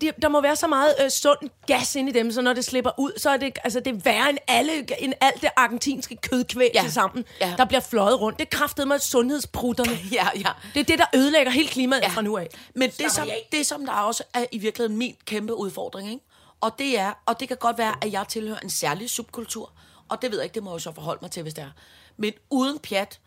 [0.00, 2.64] de, der må være så meget øh, sund gas inde i dem, så når det
[2.64, 6.16] slipper ud, så er det, altså, det er værre end, alle, end alt det argentinske
[6.16, 6.82] kødkvæg Ja.
[6.82, 7.48] til sammen, Ja.
[7.48, 7.54] ja.
[7.56, 8.38] der bliver fløjet rundt.
[8.38, 9.98] Det kræftede mig sundhedsprutterne.
[10.12, 10.48] Ja, ja.
[10.74, 12.08] Det er det, der ødelægger hele klimaet ja.
[12.08, 12.48] fra nu af.
[12.74, 16.24] Men det som, det, som der også er i virkeligheden min kæmpe udfordring, ikke?
[16.60, 19.72] Og det er, og det kan godt være, at jeg tilhører en særlig subkultur,
[20.08, 21.70] og det ved jeg ikke, det må jeg så forholde mig til, hvis det er.
[22.16, 23.20] Men uden pjat,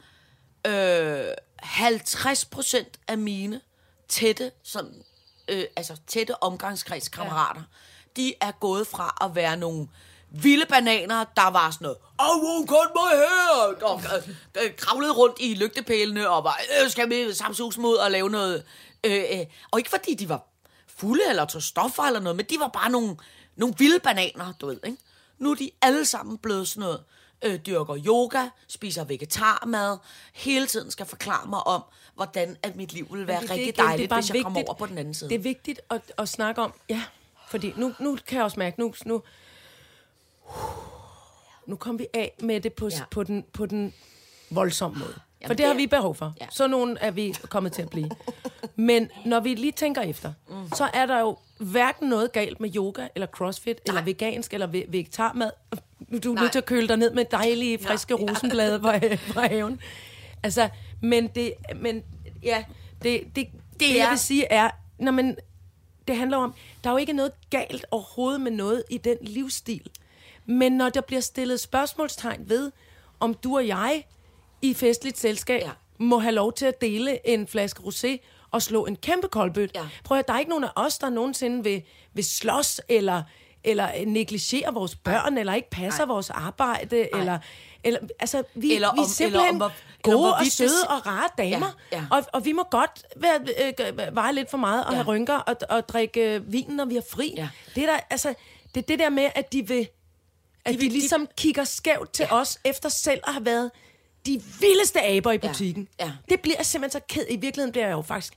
[0.68, 1.24] øh,
[1.60, 3.62] 50 procent af mine
[4.10, 5.04] tætte, sådan,
[5.48, 8.22] øh, altså tætte omgangskredskammerater, ja.
[8.22, 9.88] de er gået fra at være nogle
[10.32, 14.02] vilde bananer, der var sådan noget, I won't cut my hair, og
[14.64, 18.64] øh, kravlede rundt i lygtepælene, og var, øh, skal vi samsus mod og lave noget.
[19.04, 20.48] Øh, øh, og ikke fordi de var
[20.88, 23.18] fulde eller tog stoffer eller noget, men de var bare nogle,
[23.56, 24.98] nogle vilde bananer, du ved, ikke?
[25.38, 27.04] Nu er de alle sammen blevet sådan noget,
[27.44, 29.98] øh, dyrker yoga, spiser vegetarmad,
[30.34, 31.84] hele tiden skal forklare mig om,
[32.16, 34.64] hvordan at mit liv vil være Det- det- rigtig det dejligt, bare hvis jeg kommer
[34.64, 35.30] over på den anden side.
[35.30, 37.04] Det er vigtigt at, at snakke om, ja,
[37.50, 39.22] fordi nu, nu kan jeg også mærke, nu, nu,
[41.66, 43.00] nu kom vi af med det på, Ja.
[43.12, 43.94] på, den, på den
[44.50, 45.14] voldsomme måde.
[45.14, 46.34] For Jamen, det har det- vi behov for.
[46.40, 46.46] Ja.
[46.46, 46.50] Ja.
[46.52, 48.10] Så nogen er vi kommet til at blive.
[48.76, 50.70] Men når vi lige tænker efter, mm.
[50.76, 53.82] så er der jo hverken noget galt med yoga, eller crossfit, Nej.
[53.88, 55.52] eller vegansk, eller ve- vegetarmad.
[56.12, 56.44] Nu er du Nej.
[56.44, 58.24] nødt til at køle dig ned med dejlige, friske Ja.
[58.32, 58.98] rosenblade fra,
[59.34, 59.80] fra haven.
[60.44, 60.70] Altså,
[61.02, 62.04] men det, men
[62.44, 62.64] ja,
[63.04, 63.48] det, det, det,
[63.80, 64.70] det jeg vil sige er,
[65.00, 65.38] når man,
[66.08, 69.90] det handler om, der er jo ikke noget galt overhovedet med noget i den livsstil.
[70.46, 72.72] Men når der bliver stillet spørgsmålstegn ved,
[73.20, 74.06] om du og jeg
[74.62, 75.70] i festligt selskab Ja.
[75.98, 78.18] må have lov til at dele en flaske rosé
[78.52, 79.72] og slå en kæmpe koldbøt.
[79.76, 79.84] Ja.
[80.04, 83.24] Prøv at der er ikke nogen af os, der nogensinde vil, vil slås eller,
[83.64, 87.40] eller negligere vores børn, eller ikke passer vores arbejde, eller...
[87.84, 89.66] Eller, altså, vi, Eller vi om- er simpelthen eller om hvor-
[90.06, 91.78] eller gode og hvorvidt det- søde og rare damer.
[91.92, 92.04] Ja, ja.
[92.12, 93.40] Og, og vi må godt være,
[94.10, 94.96] øh, veje lidt for meget og Ja.
[94.96, 97.34] have rynker og, og drikke øh, vin, når vi er fri.
[97.38, 97.50] Ja.
[97.76, 98.34] Det, er der, altså,
[98.76, 99.88] det er det der med, at de vil...
[100.66, 102.36] At de, vil- de ligesom kigger skævt til ja.
[102.40, 103.72] os, efter selv at have været
[104.26, 105.88] de vildeste aber i Ja, butikken.
[106.00, 106.12] ja.
[106.30, 108.34] Det bliver jeg simpelthen så ked I virkeligheden bliver jeg jo faktisk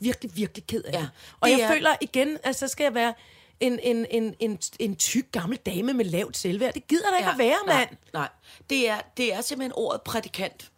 [0.00, 1.06] virkelig, virkelig ked af Ja.
[1.40, 3.14] Og det jeg er- føler igen, at så skal jeg være
[3.60, 6.74] en, en, en, en, en tyk gammel dame med lavt selvværd.
[6.74, 7.88] Det gider der ikke at være, mand.
[7.88, 8.28] Nej, nej.
[8.70, 10.70] Det, er, det er simpelthen ordet prædikant.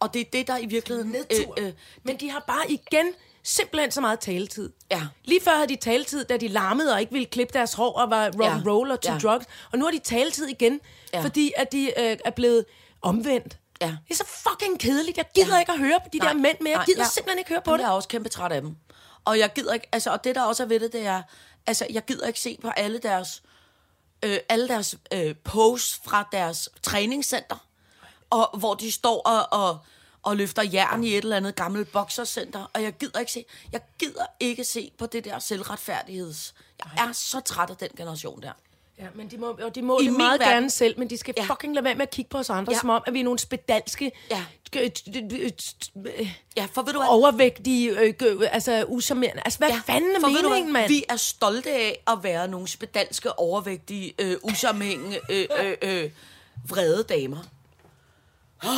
[0.00, 1.14] Og det er det, der i virkeligheden...
[1.16, 3.06] Øh, øh, Men de har bare igen
[3.42, 4.72] simpelthen så meget taletid.
[4.90, 5.02] Ja.
[5.24, 8.10] Lige før havde de taletid, da de larmede og ikke ville klippe deres hår og
[8.10, 8.54] var rock Ja.
[8.54, 9.18] and roll og to Ja.
[9.18, 9.46] drugs.
[9.72, 10.80] Og nu har de taletid igen,
[11.14, 11.20] Ja.
[11.22, 12.64] fordi at de øh, er blevet
[13.02, 13.58] omvendt.
[13.80, 13.86] Ja.
[13.86, 15.16] Det er så fucking kedeligt.
[15.16, 15.60] Jeg gider Ja.
[15.60, 16.78] ikke at høre på de der mænd mere.
[16.78, 17.84] Jeg gider jeg- simpelthen ikke høre på Jamen, det.
[17.84, 18.76] Jeg er også kæmpe træt af dem.
[19.24, 21.22] Og jeg gider ikke, altså, og det der også er ved det, det er,
[21.66, 23.42] altså, jeg gider ikke se på alle deres,
[24.22, 27.66] øh, alle deres øh, posts fra deres træningscenter,
[28.30, 29.78] og hvor de står og, og,
[30.22, 33.80] og løfter jern i et eller andet gammelt boksercenter, og jeg gider ikke se, jeg
[33.98, 36.54] gider ikke se på det der selvretfærdigheds.
[36.96, 38.52] Jeg er så træt af den generation der.
[38.98, 41.18] Ja, men de må, og de må I det meget verden- gerne selv, men de
[41.18, 41.42] skal Ja.
[41.44, 42.78] fucking lade være med at kigge på os andre, Ja.
[42.78, 44.44] som om, at vi er nogle spedalske, Ja.
[44.74, 44.88] ja.
[46.56, 47.08] Ja, for ved du hvad?
[47.08, 48.14] overvægtige, øh,
[48.50, 49.42] altså usammerende.
[49.44, 49.80] Altså, hvad ja.
[49.86, 50.88] fanden er for meningen, mand?
[50.88, 56.10] Vi er stolte af at være nogle spedalske, overvægtige, øh, usammenhængende, øh, øh, øh,
[56.68, 57.38] vrede damer.
[58.64, 58.70] Oh,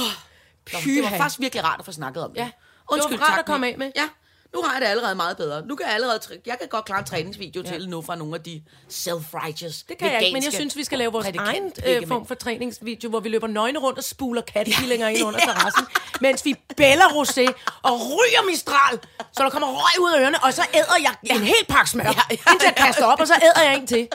[0.84, 2.38] det var faktisk virkelig rart at få snakket om det.
[2.38, 2.52] Ja, det
[2.90, 3.92] var rart tak, at komme af med.
[3.96, 4.08] Ja,
[4.54, 5.66] nu har jeg det allerede meget bedre.
[5.66, 7.70] Nu kan jeg allerede, jeg kan godt klare en træningsvideo ja.
[7.70, 10.84] til nu fra nogle af de self-righteous, Det kan jeg ikke, men jeg synes, vi
[10.84, 14.42] skal lave vores egen øh, form for træningsvideo, hvor vi løber nøgne rundt og spuler
[14.42, 15.86] kattekillinger ind under terrassen,
[16.20, 18.98] mens vi bæller rosé og ryger mistral,
[19.32, 22.04] så der kommer røg ud af ørerne, og så æder jeg en hel pakke smør,
[22.04, 24.08] ja, ja, indtil jeg kaster op, og så æder jeg en til.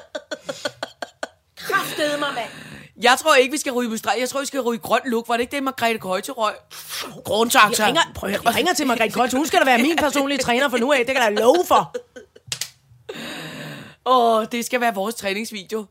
[1.56, 2.71] Kraftede mig, mand.
[3.04, 5.28] Jeg tror ikke, vi skal ryge med Jeg tror, vi skal ryge grøn look.
[5.28, 6.54] Var det ikke det, Margrethe Køjte røg?
[7.26, 7.84] Krontaxa.
[7.84, 9.34] Jeg ringer, prøv, jeg ringer til Margrethe Kolt.
[9.34, 10.98] Hun skal da være min personlige træner for nu af.
[10.98, 11.96] Det kan jeg da love for.
[14.06, 15.86] Åh, det skal være vores træningsvideo.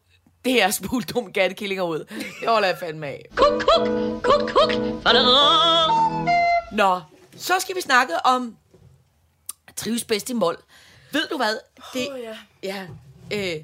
[0.44, 2.04] Det er spul dum kattekillinger ud.
[2.40, 3.26] Det holder jeg fandme af.
[3.34, 3.88] Kuk, kuk,
[4.22, 4.72] kuk, kuk.
[6.72, 7.00] Nå,
[7.36, 8.56] så skal vi snakke om
[9.76, 10.62] trives bedst i mål.
[11.12, 11.58] Ved du hvad?
[11.94, 12.36] Det, oh, ja.
[12.62, 12.86] ja
[13.30, 13.56] øh,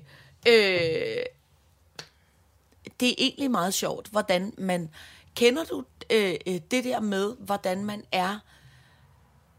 [0.48, 1.22] øh,
[3.00, 4.90] det er egentlig meget sjovt, hvordan man...
[5.34, 8.38] Kender du øh, øh, det der med, hvordan man er...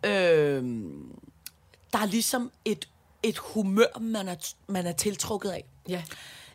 [0.06, 0.64] Øh,
[1.94, 2.90] der er ligesom et,
[3.24, 5.66] et humør, man er, man er tiltrukket af.
[5.90, 6.04] Ja.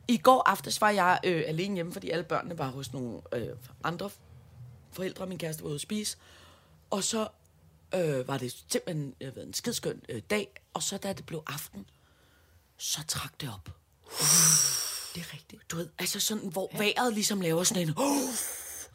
[0.09, 3.49] I går aftes var jeg øh, alene hjemme, fordi alle børnene var hos nogle øh,
[3.85, 4.11] andre
[4.93, 5.27] forældre.
[5.27, 6.17] Min kæreste var ude at spise.
[6.91, 7.29] Og så
[7.95, 10.49] øh, var det simpelthen øh, en skidskøn øh, dag.
[10.75, 11.87] Og så da det blev aften,
[12.77, 13.71] så trak det op.
[15.15, 15.71] Det er rigtigt.
[15.71, 16.79] Du ved, altså sådan, hvor ja.
[16.79, 17.95] vejret ligesom laver sådan en...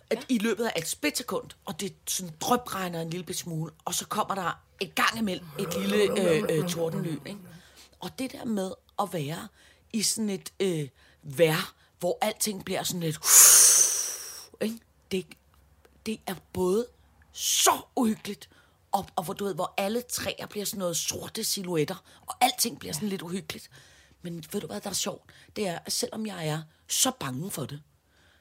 [0.10, 4.08] At I løbet af et splitsekund, og det sådan drøbregner en lille smule, og så
[4.08, 7.20] kommer der et gang imellem et lille øh, øh, tordenlyn.
[7.26, 7.40] Ikke?
[8.00, 9.48] Og det der med at være
[9.94, 10.88] i sådan et øh,
[11.24, 13.20] vejr, hvor alting bliver sådan lidt...
[14.62, 14.80] Ikke?
[15.12, 15.26] Det,
[16.06, 16.88] det er både
[17.32, 18.50] så uhyggeligt,
[18.92, 22.80] og, og hvor du ved, hvor alle træer bliver sådan noget sorte silhuetter, og alting
[22.80, 23.70] bliver sådan lidt uhyggeligt.
[24.34, 25.24] Men ved du hvad, der er sjovt?
[25.56, 27.82] Det er, at selvom jeg er så bange for det,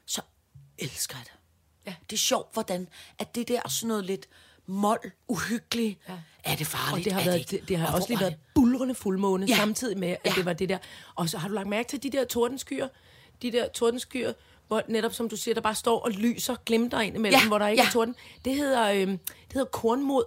[0.07, 0.21] så
[0.79, 1.33] elsker jeg det.
[1.87, 1.95] Ja.
[2.11, 4.29] Det er sjovt, hvordan at det der sådan noget lidt
[4.67, 6.15] mål, uhyggeligt, ja.
[6.45, 6.99] er det farligt?
[6.99, 7.51] Og det har, været, ikke?
[7.51, 9.57] det, det har Og også lige været bulrende fuldmåne, Ja.
[9.57, 10.33] samtidig med, at ja.
[10.37, 10.79] det var det der.
[11.15, 12.89] Og så har du lagt mærke til de der tordenskyer,
[13.43, 14.33] de der tordenskyer,
[14.69, 17.59] hvor netop som du siger, der bare står og lyser, glimter ind imellem, Ja, hvor
[17.59, 17.89] der ikke ja.
[17.89, 18.15] er torden.
[18.45, 19.19] Det hedder, øh, det
[19.53, 20.25] hedder kornmod.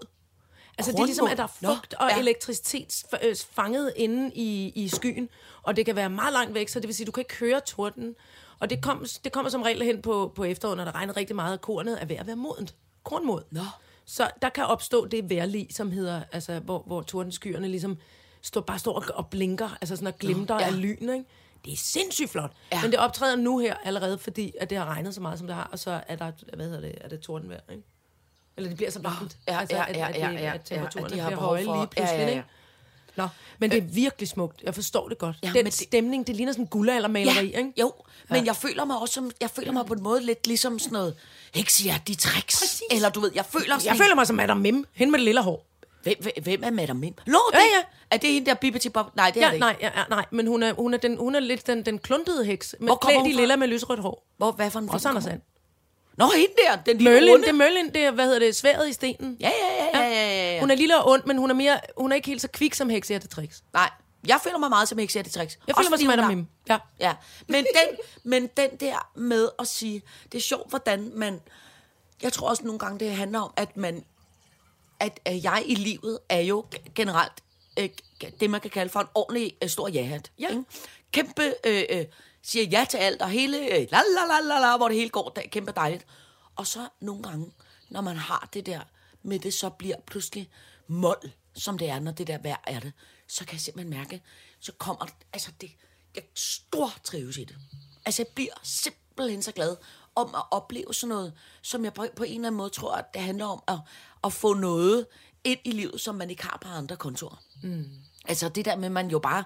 [0.80, 2.20] Altså det er ligesom, at der er Nå, fugt og ja.
[2.20, 5.30] elektricitet øh, fanget inde i, i skyen,
[5.62, 7.60] og det kan være meget langt væk, så det vil sige, du kan ikke høre
[7.60, 8.16] torden.
[8.60, 11.36] Og det, kom, det kommer som regel hen på, på efteråret, når der regner rigtig
[11.36, 12.76] meget, og kornet er ved at være modent.
[13.04, 13.42] Kornmod.
[13.52, 13.62] Nå.
[14.06, 17.98] Så der kan opstå det vejrlig, som hedder, altså, hvor, hvor tordenskyerne ligesom
[18.42, 20.62] står, bare står og, og blinker, altså sådan og glimter ja.
[20.62, 20.68] ja.
[20.68, 21.26] af lyn, ikke?
[21.66, 22.52] Det er sindssygt flot.
[22.72, 22.82] Ja.
[22.82, 25.56] Men det optræder nu her allerede, fordi at det har regnet så meget, som det
[25.56, 27.84] har, og så er der, hvad hedder det, er det tordenvejr, ikke?
[28.60, 29.38] Eller det bliver så varmt.
[29.48, 32.16] ja, altså, ja, ja, ja, ja, at temperaturerne ja, de bliver høje lige pludselig, ja,
[32.16, 32.30] ja, ja.
[32.30, 32.44] ikke?
[33.16, 33.28] Nå,
[33.60, 34.62] men det er virkelig smukt.
[34.64, 35.36] Jeg forstår det godt.
[35.44, 37.74] Ja, Ja, Den det- stemning, det ligner sådan en guldaldermaleri, ikke?
[37.80, 37.94] Jo,
[38.30, 40.94] men jeg føler mig også som, jeg føler mig på en måde lidt ligesom sådan
[40.94, 41.16] noget
[41.56, 42.60] i tricks.
[42.60, 42.82] Præcis.
[42.92, 45.20] Eller du ved, jeg føler sådan Jeg en- føler mig som Madame Mim, hende med
[45.20, 45.66] det lille hår.
[46.04, 47.14] Hvem, hvem, er Madame Mim?
[47.26, 47.58] Lå det?
[47.58, 47.84] Ja, ja.
[48.12, 49.16] Er det hende der Bibbidi Bob?
[49.16, 49.60] Nej, det er Ja, det ikke.
[49.66, 52.00] nej, ja, ja, nej, men hun er, hun er, den, hun er lidt den, den
[52.00, 53.40] kluntede heks, med Hvor kommer hun fra?
[53.40, 54.26] lilla med lysrødt hår.
[54.38, 55.42] Hvor, hvad for en Også Anders Sand.
[56.20, 57.44] Nå, hende der, den lille Møllen, runde.
[57.44, 59.38] det er Møllen, det er, hvad hedder det, sværet i stenen.
[59.40, 60.60] Ja, ja, ja, ja, ja, ja.
[60.60, 62.74] Hun er lille og ond, men hun er, mere, hun er ikke helt så kvik
[62.74, 63.64] som hekse til tricks.
[63.74, 63.90] Nej,
[64.28, 65.60] jeg føler mig meget som heksehjert i tricks.
[65.68, 66.48] Jeg føler mig som Mim.
[66.70, 66.78] Ja.
[67.00, 67.14] Ja,
[67.48, 70.02] men den, men den der med at sige,
[70.32, 71.42] det er sjovt, hvordan man,
[72.22, 74.04] jeg tror også nogle gange, det handler om, at man,
[75.00, 77.34] at, at jeg i livet er jo generelt
[77.80, 77.90] øh,
[78.40, 80.32] det, man kan kalde for en ordentlig øh, stor ja-hat.
[80.40, 80.50] Ja.
[80.50, 80.64] Ikke?
[81.12, 82.06] Kæmpe, øh, øh,
[82.42, 85.10] siger ja til alt, og hele, øh, la, la, la, la, la, hvor det hele
[85.10, 86.06] går, det kæmpe dejligt.
[86.56, 87.52] Og så nogle gange,
[87.90, 88.80] når man har det der
[89.24, 90.50] med det, så bliver pludselig
[90.88, 92.94] mål, som det er, når det der vejr er det,
[93.28, 94.22] så kan jeg simpelthen mærke,
[94.60, 95.72] så kommer, altså det,
[96.16, 97.56] jeg stor trives i det.
[98.06, 99.76] Altså, jeg bliver simpelthen så glad
[100.16, 103.14] om at opleve sådan noget, som jeg på, på en eller anden måde tror, at
[103.14, 103.80] det handler om at,
[104.24, 105.08] at få noget
[105.44, 107.44] ind i livet, som man ikke har på andre kontorer.
[107.64, 107.86] Mm.
[108.26, 109.44] Altså det der med, at man jo bare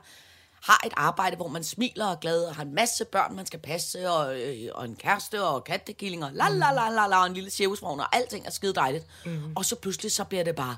[0.64, 3.46] har et arbejde, hvor man smiler og er glad, og har en masse børn, man
[3.46, 7.28] skal passe, og, øh, og en kæreste, og kattekillinger, la la la la la, og
[7.28, 9.06] en lille cirkusvogn, og alting er skide dejligt.
[9.26, 9.40] Mm.
[9.56, 10.76] Og så pludselig, så bliver det bare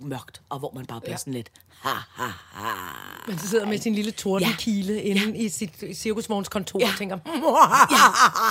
[0.00, 1.16] mørkt, og hvor man bare bliver ja.
[1.16, 1.50] sådan lidt,
[1.82, 2.70] ha ha ha.
[3.28, 5.00] Man sidder med sin lille tordenkile ja.
[5.00, 5.44] inde ja.
[5.44, 6.86] i sit i cirkusvognskontor Ja.
[6.86, 6.92] ja.
[6.92, 7.32] og tænker, Ja,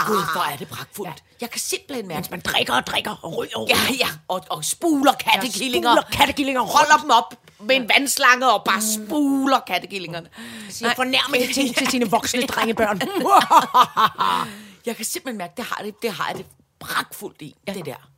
[0.07, 1.09] gud, hvor er det pragtfuldt.
[1.09, 1.13] Ja.
[1.41, 4.65] Jeg kan simpelthen mærke, man drikker og drikker og ryger og Ja, ja, og, og
[4.65, 5.91] spuler kattekillinger.
[5.95, 10.29] spuler kattekillinger Holder dem op med en vandslange og bare spuler kattekillingerne.
[10.69, 13.01] siger fornærmende ting til sine voksne drengebørn.
[14.85, 16.45] Jeg kan simpelthen mærke, det har, det, det har jeg det
[16.79, 17.73] pragtfuldt i, ja.
[17.73, 18.09] det der.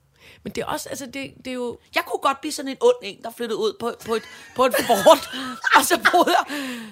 [0.43, 1.77] Men det er også, altså det, det er jo...
[1.95, 4.23] Jeg kunne godt blive sådan en ond en, der flyttede ud på, på, et,
[4.55, 5.29] på et fort,
[5.75, 6.45] og så boede jeg,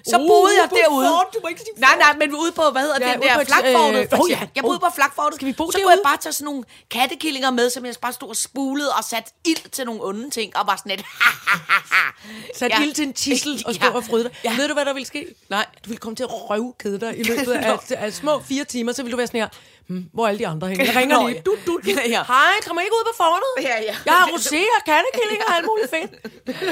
[0.05, 1.07] så Uh, boede jeg et derude.
[1.07, 1.25] fort?
[1.33, 3.33] Du må ikke sige Nej, nej, men ude på, hvad hedder Ja, det ude der,
[3.35, 4.29] på et, flakfortet, øh, åh, eksempel.
[4.29, 4.39] ja.
[4.55, 5.35] Jeg boede på flakfortet.
[5.35, 5.91] Skal vi bo Så kunne derude?
[5.91, 9.31] jeg bare tage sådan nogle kattekillinger med, som jeg bare stod og spulede og satte
[9.45, 11.05] ild til nogle onde ting, og var sådan lidt,
[12.59, 12.81] Sat Ja.
[12.83, 13.91] ild til en tissel og stå Ja.
[13.95, 14.31] og fryde dig.
[14.43, 14.55] Ja.
[14.55, 15.35] Ved du, hvad der vil ske?
[15.49, 15.65] Nej.
[15.85, 19.03] Du vil komme til at røvkede dig i løbet af, af små fire timer, så
[19.03, 19.47] vil du være sådan her,
[19.91, 20.83] hm, hvor er alle de andre henne?
[20.83, 21.41] Jeg ringer Nå, lige.
[21.41, 21.89] Du, du, du.
[21.89, 22.23] Ja, ja.
[22.23, 23.69] Hej, kommer ikke ud på fortet?
[23.69, 23.95] Ja, ja.
[24.05, 26.11] Jeg har rosé og kattekillinger og alt muligt fedt.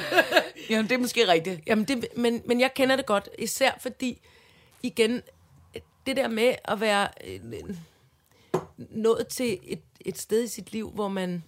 [0.69, 1.61] Jamen, det er måske rigtigt.
[1.67, 4.21] Jamen, det, men, men jeg kender det godt, især fordi,
[4.83, 5.21] igen,
[6.05, 7.07] det der med at være...
[7.27, 7.39] øh,
[8.77, 11.43] nået til et, et sted i sit liv, hvor man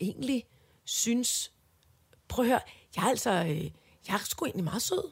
[0.00, 0.44] egentlig
[0.84, 1.52] synes,
[2.28, 2.60] prøv at høre,
[2.96, 3.64] jeg er altså, øh,
[4.08, 5.10] jeg er sgu egentlig meget sød.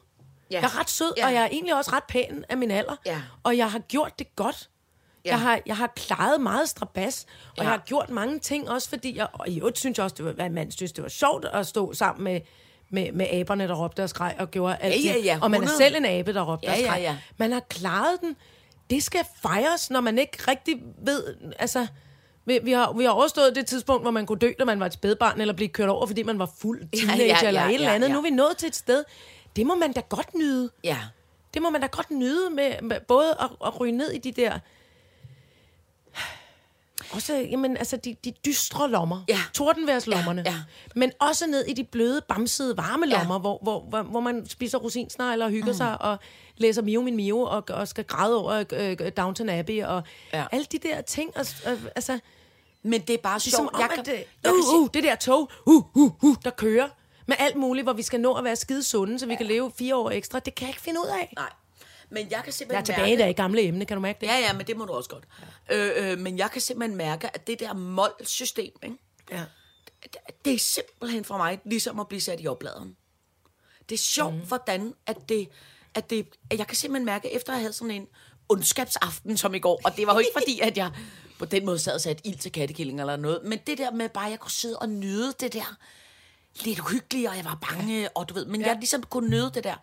[0.51, 0.55] Ja.
[0.59, 1.25] Jeg er ret sød, Ja.
[1.27, 2.95] og jeg er egentlig også ret pæn af min alder.
[3.05, 3.21] Ja.
[3.43, 4.69] Og jeg har gjort det godt.
[5.25, 5.29] Ja.
[5.31, 7.61] Jeg, har, jeg har klaret meget strabas, og Ja.
[7.63, 10.25] jeg har gjort mange ting også, fordi jeg, og i øvrigt synes jeg også, det
[10.25, 12.41] var, at man synes, det var sjovt at stå sammen med,
[12.89, 15.61] med, med aberne, der råbte og skreg og gjorde alt Ja, ja, ja, Og man
[15.61, 15.77] er 100.
[15.77, 17.01] selv en abe, der råbte Ja, og ja, skreg.
[17.01, 17.17] ja.
[17.37, 18.35] Man har klaret den.
[18.89, 21.23] Det skal fejres, når man ikke rigtig ved,
[21.59, 21.87] altså...
[22.47, 24.85] Vi, vi, har, vi har overstået det tidspunkt, hvor man kunne dø, da man var
[24.85, 27.73] et spædbarn, eller blive kørt over, fordi man var fuld teenager, ja, ja, eller et
[27.73, 28.07] eller ja, andet.
[28.07, 28.13] ja.
[28.13, 29.03] Nu er vi nået til et sted.
[29.55, 30.69] Det må man da godt nyde.
[30.83, 30.97] Ja.
[31.53, 34.31] Det må man da godt nyde med, med både at, at ryge ned i de
[34.31, 34.59] der...
[37.11, 39.23] Også, jamen, altså, de, de dystre lommer.
[39.27, 39.39] Ja.
[39.53, 40.43] Tordenværslommerne.
[40.45, 40.57] Ja, ja.
[40.95, 43.17] Men også ned i de bløde, bamsede, varme Ja.
[43.17, 45.77] lommer, hvor, hvor, hvor, hvor man spiser rosinsnegler og hygger mm.
[45.77, 46.17] sig og
[46.57, 50.39] læser Mio min Mio og, og skal græde over øh, Downton Abbey og Ja.
[50.39, 50.45] ja.
[50.51, 51.37] alle de der ting.
[51.37, 52.19] Og, og, altså,
[52.83, 53.73] Men det er bare det er som sjovt.
[53.73, 56.35] om, Jeg at kan, det, jeg kan uh, uh, det der tog, uh, uh, uh,
[56.43, 56.87] der kører
[57.27, 59.71] med alt muligt, hvor vi skal nå at være skide sunde, så vi kan leve
[59.77, 60.39] fire år ekstra.
[60.39, 61.33] Det kan jeg ikke finde ud af.
[61.37, 61.49] Nej.
[62.09, 64.17] Men jeg kan Jeg er simpelthen tilbage mærke, der i gamle emne, kan du mærke
[64.21, 64.27] det?
[64.27, 65.23] Ja, ja, men det må du også godt.
[65.71, 68.97] Øh, øh, men jeg kan simpelthen mærke, at det der målsystem, ikke?
[69.31, 69.43] ja.
[70.03, 70.15] det-
[70.45, 72.95] det er simpelthen for mig ligesom at blive sat i opladeren.
[73.89, 74.39] Det er sjovt, mm.
[74.41, 75.47] hvordan at det,
[75.95, 76.27] at det...
[76.51, 78.07] At jeg kan simpelthen mærke, efter at have sådan en
[78.49, 80.91] ondskabsaften som i går, og det var jo ikke fordi, at jeg
[81.39, 84.09] på den måde sad og satte ild til kattekilling eller noget, men det der med
[84.09, 85.75] bare, at jeg kunne sidde og nyde det der
[86.63, 88.67] lidt uhyggelige, og jeg var bange, og du ved, men ja.
[88.67, 89.75] jeg ligesom kunne nyde det der.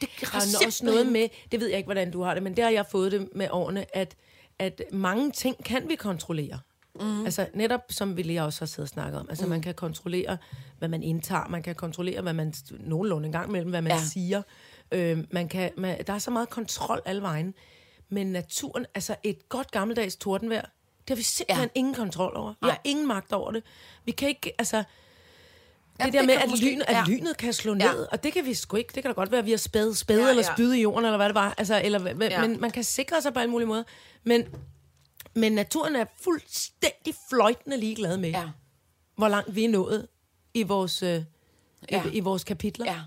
[0.00, 2.42] Det Der er også simpelthen- noget med, det ved jeg ikke, hvordan du har det,
[2.42, 4.16] men det har jeg fået det med årene, at,
[4.58, 6.58] at mange ting kan vi kontrollere.
[7.00, 7.24] Mm.
[7.24, 9.26] Altså netop som vi lige også har siddet og snakket om.
[9.28, 9.50] Altså mm.
[9.50, 10.38] man kan kontrollere,
[10.78, 13.98] hvad man indtager, man kan kontrollere, hvad man nogenlunde en gang imellem, hvad man Ja.
[14.12, 14.42] siger.
[14.92, 17.54] Øh, man kan, man, der er så meget kontrol alle vejen.
[18.08, 20.60] Men naturen, altså et godt gammeldags tordenvejr,
[21.00, 21.78] det har vi simpelthen ja.
[21.78, 22.50] ingen kontrol over.
[22.50, 22.70] Vi Nej.
[22.70, 23.62] har ingen magt over det.
[24.04, 24.84] Vi kan ikke, altså...
[26.00, 27.04] Jamen, det der det med, kan at, måske- lyn, at ja.
[27.08, 27.92] lynet kan slå ned, Ja.
[27.92, 28.04] ja.
[28.12, 28.92] og det kan vi sgu ikke.
[28.94, 30.54] Det kan da godt være, at vi har spædet, spædet Ja, ja, eller ja.
[30.54, 31.54] spydet i jorden, eller hvad det var.
[31.58, 32.26] Altså, eller, Ja.
[32.30, 32.46] ja.
[32.46, 33.82] Men man kan sikre sig på alle mulige måder.
[34.24, 34.44] Men,
[35.34, 38.40] men naturen er fuldstændig fløjtende ligeglad med, Ja.
[38.40, 38.48] ja.
[39.16, 40.08] hvor langt vi er nået
[40.54, 41.22] i vores, øh, Ja.
[41.90, 42.02] ja.
[42.04, 43.00] i, i vores kapitler, Ja.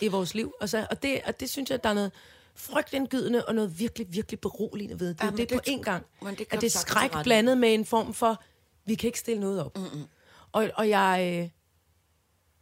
[0.00, 0.52] i vores liv.
[0.60, 2.12] Og, så, og, det, og det synes jeg, der er noget
[2.54, 5.08] frygtindgydende og noget virkelig, virkelig beroligende ved.
[5.08, 6.06] Det er Ja, ja, men det, det- på én gang.
[6.38, 8.42] det at det er skræk blandet med en form for,
[8.84, 9.76] vi kan ikke stille noget op.
[9.78, 10.04] Mm-mm.
[10.52, 11.40] Og, og jeg...
[11.42, 11.48] Øh,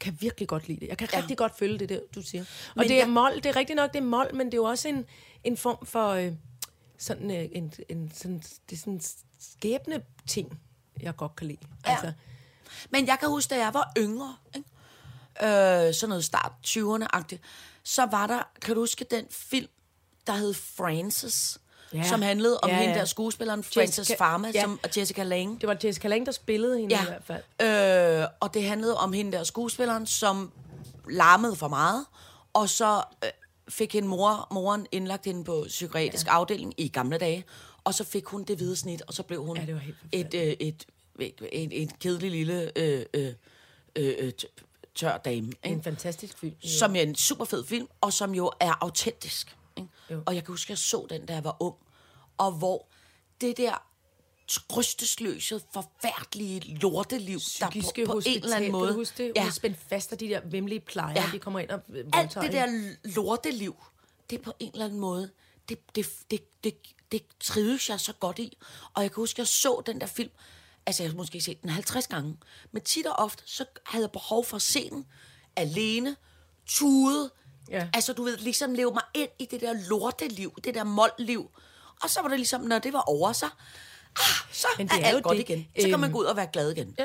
[0.04, 0.88] kan virkelig godt lide det.
[0.88, 1.18] Jeg kan Ja.
[1.18, 2.42] rigtig godt følge det, der, du siger.
[2.42, 4.54] Og Men det er jeg- mål, det er rigtigt nok, det er mål, men det
[4.54, 5.04] er jo også en,
[5.44, 6.32] en form for øh,
[6.98, 8.38] sådan øh, en, en sådan,
[8.70, 9.00] det er sådan
[9.40, 10.60] skæbne ting,
[11.00, 11.58] jeg godt kan lide.
[11.86, 11.90] Ja.
[11.90, 12.12] Altså,
[12.90, 14.68] Men jeg kan huske, da jeg var yngre, ikke?
[15.42, 17.38] Øh, sådan noget start 20'erne-agtigt,
[17.82, 19.68] så var der, kan du huske den film,
[20.26, 21.60] der hed Frances,
[21.92, 22.02] ja.
[22.08, 24.60] Som handlede om ja, Ja, hende der skuespilleren Frances Jessica- Farmer ja.
[24.62, 25.58] som, og Jessica Lange.
[25.60, 28.20] det var Jessica Lange, der spillede hende Ja, i hvert fald.
[28.22, 30.52] øh, og det handlede om hende der skuespilleren, som
[31.10, 32.04] larmede for meget,
[32.52, 33.30] og så øh,
[33.68, 36.32] fik hende mor, moren indlagt hende på psykiatrisk ja.
[36.32, 37.44] afdeling i gamle dage,
[37.84, 40.34] og så fik hun det hvide snit, og så blev hun Ja, det var et,
[40.34, 40.84] øh, et,
[41.20, 43.32] et, et, et kedeligt lille øh, øh,
[43.96, 44.32] øh, øh,
[44.94, 45.46] tør dame.
[45.46, 45.58] Ikke?
[45.64, 46.54] En fantastisk film.
[46.62, 49.56] Som er en super fed film, og som jo er autentisk.
[50.10, 50.22] Jo.
[50.26, 51.74] Og jeg kan huske, at jeg så den, da jeg var ung,
[52.38, 52.86] og hvor
[53.40, 53.86] det der
[54.48, 58.94] trøstesløse, forfærdelige lorteliv, der Psykiske på, på en eller anden måde...
[58.94, 59.32] Huske det?
[59.36, 59.50] Ja.
[59.50, 61.28] Spændt fast af de der vemmelige plejer, Ja.
[61.32, 62.88] de kommer ind og øh, alt voldtager det hende.
[62.88, 63.76] der lorteliv,
[64.30, 65.30] det er på en eller anden måde,
[65.68, 66.76] det, det, det, det,
[67.12, 68.58] det trives jeg så godt i.
[68.94, 70.30] Og jeg kan huske, at jeg så den der film,
[70.86, 72.36] altså jeg har måske set den 50 gange,
[72.72, 75.06] men tit og ofte, så havde jeg behov for at se den
[75.56, 76.16] alene,
[76.66, 77.30] tude,
[77.70, 77.88] Ja.
[77.94, 81.50] altså du ved, ligesom leve mig ind i det der lorteliv, det der måldliv.
[82.02, 83.46] Og så var det ligesom, når det var over, så,
[84.16, 85.66] ah, så Men er, det er alt jo godt det, igen.
[85.80, 86.94] Så kan man øhm, gå ud og være glad igen.
[86.98, 87.04] Ja.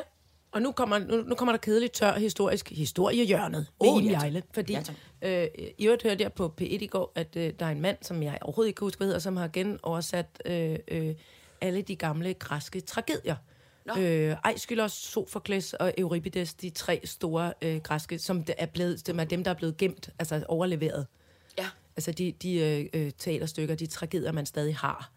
[0.51, 4.15] Og nu kommer, nu, nu kommer der kedeligt tør historisk historiehjørnet med oh, Iben ja,
[4.15, 4.21] tak.
[4.21, 4.43] Jejle.
[4.53, 4.77] Fordi
[5.21, 7.81] Ja, øh, i øvrigt hørte jeg på P1 i går, at øh, der er en
[7.81, 11.15] mand, som jeg overhovedet ikke kan huske, hvad hedder, som har genoversat øh, øh,
[11.61, 13.35] alle de gamle græske tragedier.
[13.97, 19.23] Øh, Aeschylus, Sophokles og Euripides, de tre store øh, græske, som er blevet, som er
[19.23, 21.07] dem, der er blevet gemt, altså overleveret.
[21.57, 21.65] Ja.
[21.97, 25.11] Altså de, de øh, øh, teaterstykker, de tragedier, man stadig har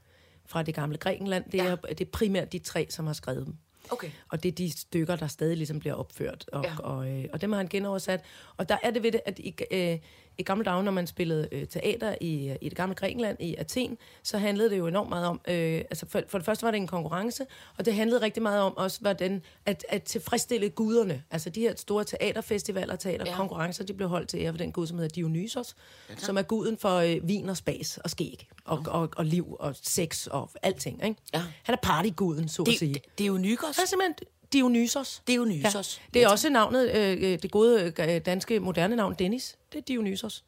[0.47, 1.65] fra det gamle Grækenland, det, Ja.
[1.65, 3.57] er, det er primært de tre, som har skrevet dem.
[3.91, 4.11] Okay.
[4.29, 6.45] Og det er de stykker, der stadig ligesom bliver opført.
[6.53, 6.77] Og, ja.
[6.79, 8.25] og, øh, og dem har han genoversat.
[8.57, 9.99] Og der er det ved det, at i, øh,
[10.39, 13.99] i gamle dage, når man spillede øh, teater i, i det gamle Grækenland, i Athen,
[14.23, 16.79] så handlede det jo enormt meget om, øh, altså for, for det første var det
[16.79, 17.47] en konkurrence,
[17.79, 21.23] og det handlede rigtig meget om også, hvordan at, at tilfredsstille guderne.
[21.31, 24.99] Altså de her store teaterfestivaler, teaterkonkurrencer, de blev holdt til ære for den gud, som
[24.99, 25.77] hedder Dionysos,
[26.17, 29.77] som er guden for øh, vin og spas og skæg og, og, og liv og
[29.83, 31.05] sex og alting.
[31.05, 31.21] Ikke?
[31.35, 31.43] Ja.
[31.63, 32.95] Han er partyguden, så at sige.
[32.95, 33.77] Det, det er jo Nykos.
[33.77, 34.15] Han er simpelthen
[34.53, 35.23] Dionysos.
[35.27, 36.01] Dionysos.
[36.01, 36.11] Ja.
[36.15, 39.57] Det er også navnet, øh, øh, det gode øh, danske moderne navn, Dennis.
[39.73, 40.45] Det er Dionysos.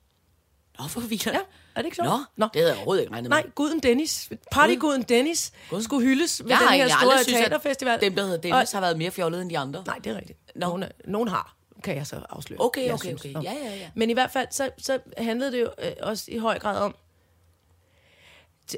[0.78, 1.38] Nå, for vi Ja, er
[1.76, 2.08] det ikke sjovt?
[2.08, 2.48] Nå, Nå.
[2.54, 3.36] det havde jeg overhovedet ikke regnet med.
[3.36, 4.30] Nej, guden Dennis.
[4.52, 7.94] Partyguden Dennis skulle hyldes ved jeg den her store synes, teaterfestival.
[7.94, 9.82] at dem, der hedder Dennis, har været mere fjollede end de andre.
[9.86, 10.38] Nej, det er rigtigt.
[10.54, 10.66] Nå.
[10.66, 12.60] Nogen, nogen har, kan jeg så afsløre.
[12.60, 13.32] Okay, okay, okay.
[13.32, 13.90] Ja, ja, ja.
[13.94, 16.94] Men i hvert fald, så, så handlede det jo øh, også i høj grad om,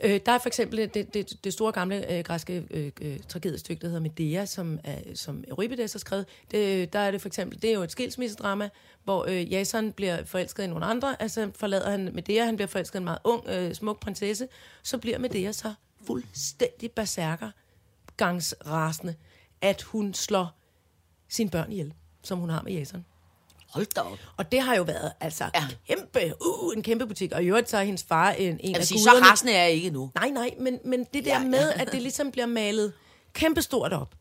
[0.02, 3.80] øh, der er for eksempel det, det, det store gamle øh, græske øh, øh, tragediestykke,
[3.80, 6.26] der hedder Medea, som, er, som Euripides har skrevet.
[6.50, 8.68] Det, der er det for eksempel, det er jo et skilsmissedrama,
[9.04, 12.94] hvor øh, Jason bliver forelsket i nogle andre, altså forlader han Medea, han bliver forelsket
[12.94, 14.48] i en meget ung, øh, smuk prinsesse,
[14.82, 15.74] så bliver Medea så
[16.06, 17.50] fuldstændig berserker,
[18.16, 19.14] gangsrasende,
[19.60, 20.58] at hun slår
[21.28, 23.04] sine børn ihjel, som hun har med Jason.
[23.76, 24.18] Hold da op.
[24.36, 25.66] Og det har jo været altså ja.
[25.88, 27.32] Kæmpe, uh, en kæmpe butik.
[27.32, 29.26] Og i øvrigt så er hendes far en, en Jeg af sige, så guderne.
[29.26, 30.10] rasende er jeg ikke nu.
[30.14, 31.48] Nej, nej, men, men det der ja, ja.
[31.48, 32.92] med, at det ligesom bliver malet
[33.32, 34.14] kæmpestort op.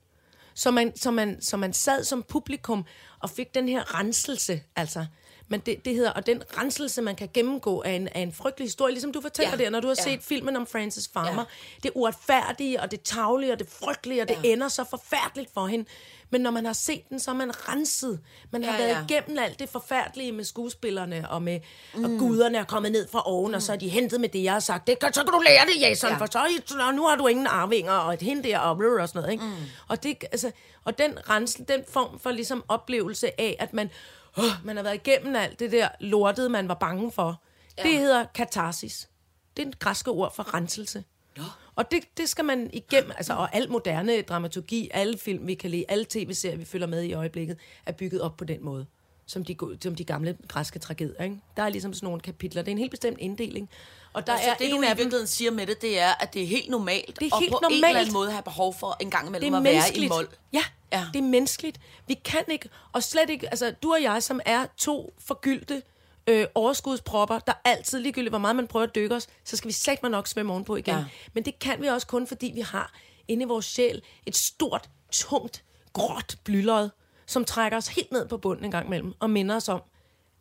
[0.54, 2.86] Så man, så, man, så man sad som publikum
[3.20, 5.06] og fik den her renselse, altså.
[5.48, 8.66] Men det, det hedder, og den renselse, man kan gennemgå af en, af en frygtelig
[8.66, 10.04] historie, ligesom du fortæller Ja, der, når du har ja.
[10.04, 11.42] set filmen om Francis Farmer.
[11.42, 11.80] Ja.
[11.84, 14.50] Det uretfærdige, og det tavlige, og det frygtelige, og det Ja.
[14.50, 15.86] ender så forfærdeligt for hende.
[16.30, 18.20] Men når man har set den, så er man renset.
[18.52, 19.16] Man har Ja, været ja.
[19.16, 21.60] igennem alt det forfærdelige med skuespillerne, og med
[21.96, 22.04] mm.
[22.04, 23.56] og guderne er kommet ned fra oven, mm.
[23.56, 24.88] og så er de hentet med det, jeg har sagt.
[24.88, 26.18] Det, så kan du lære det, Jason, Ja.
[26.18, 29.22] for så, så nu har du ingen arvinger, og et hende der, og, og sådan
[29.22, 29.32] noget.
[29.32, 29.44] Ikke?
[29.44, 29.52] Mm.
[29.88, 30.52] Og, det, altså,
[30.86, 33.90] og den rensel, den form for ligesom oplevelse af, at man,
[34.66, 37.44] man har været igennem alt det der lortede, man var bange for,
[37.78, 37.84] ja.
[37.84, 39.10] det hedder katarsis.
[39.58, 41.04] Det er et græske ord for renselse.
[41.38, 41.44] Nå.
[41.76, 45.70] Og det, det skal man igennem, altså, og al moderne dramaturgi, alle film, vi kan
[45.70, 48.86] lide, alle tv-serier, vi følger med i øjeblikket, er bygget op på den måde,
[49.28, 51.24] som de, som de gamle græske tragedier.
[51.24, 51.38] Ikke?
[51.58, 52.62] Der er ligesom sådan nogle kapitler.
[52.62, 53.70] Det er en helt bestemt inddeling.
[54.14, 56.00] Og der Så er det, du en i af dem, virkeligheden siger med det, det
[56.00, 57.98] er, at det er helt normalt, Det er og helt på en eller normalt.
[57.98, 60.28] anden måde have behov for en gang imellem at være i mål.
[60.54, 61.06] Ja, Ja.
[61.14, 61.80] det er menneskeligt.
[62.08, 65.82] Vi kan ikke, og slet ikke, altså du og jeg, som er to forgyldte
[66.28, 69.74] øh, overskudspropper, der altid, ligegyldigt hvor meget man prøver at dykke os, så skal vi
[69.74, 70.96] sætte mig nok svømme ovenpå igen.
[70.96, 71.06] Ja.
[71.34, 72.94] Men det kan vi også kun, fordi vi har
[73.28, 76.90] inde i vores sjæl et stort, tungt, gråt blylod,
[77.26, 79.82] som trækker os helt ned på bunden en gang imellem, og minder os om,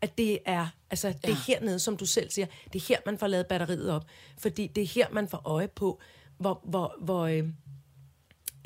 [0.00, 1.36] at det er, altså, det er Ja.
[1.46, 4.04] hernede, som du selv siger, det er her, man får lavet batteriet op.
[4.38, 6.00] Fordi det er her, man får øje på,
[6.38, 7.48] hvor, hvor, hvor øh,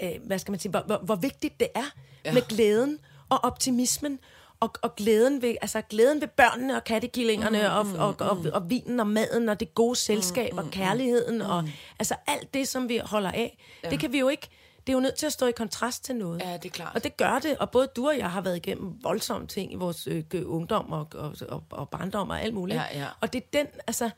[0.02, 2.32] øh, hvad skal man sige, hvor, hvor, hvor vigtigt det er ja.
[2.32, 4.18] med glæden og optimismen,
[4.60, 8.46] og, og glæden ved, altså glæden ved børnene og kattekillingerne, mm, og, og, og, og,
[8.52, 11.50] og vinen og maden, og det gode selskab, mm, og kærligheden, mm.
[11.50, 13.90] og altså alt det, som vi holder af, ja.
[13.90, 14.48] det kan vi jo ikke,
[14.88, 16.40] det er jo nødt til at stå i kontrast til noget.
[16.40, 16.94] Ja, det er klart.
[16.94, 19.76] Og det gør det, og både du og jeg har været igennem voldsomme ting i
[19.76, 22.76] vores øh, ungdom og, og, og, og barndom og alt muligt.
[22.80, 23.08] Ja, ja.
[23.20, 24.10] Og det er den, altså,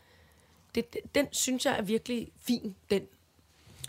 [0.75, 3.03] det, den synes jeg er virkelig fin, den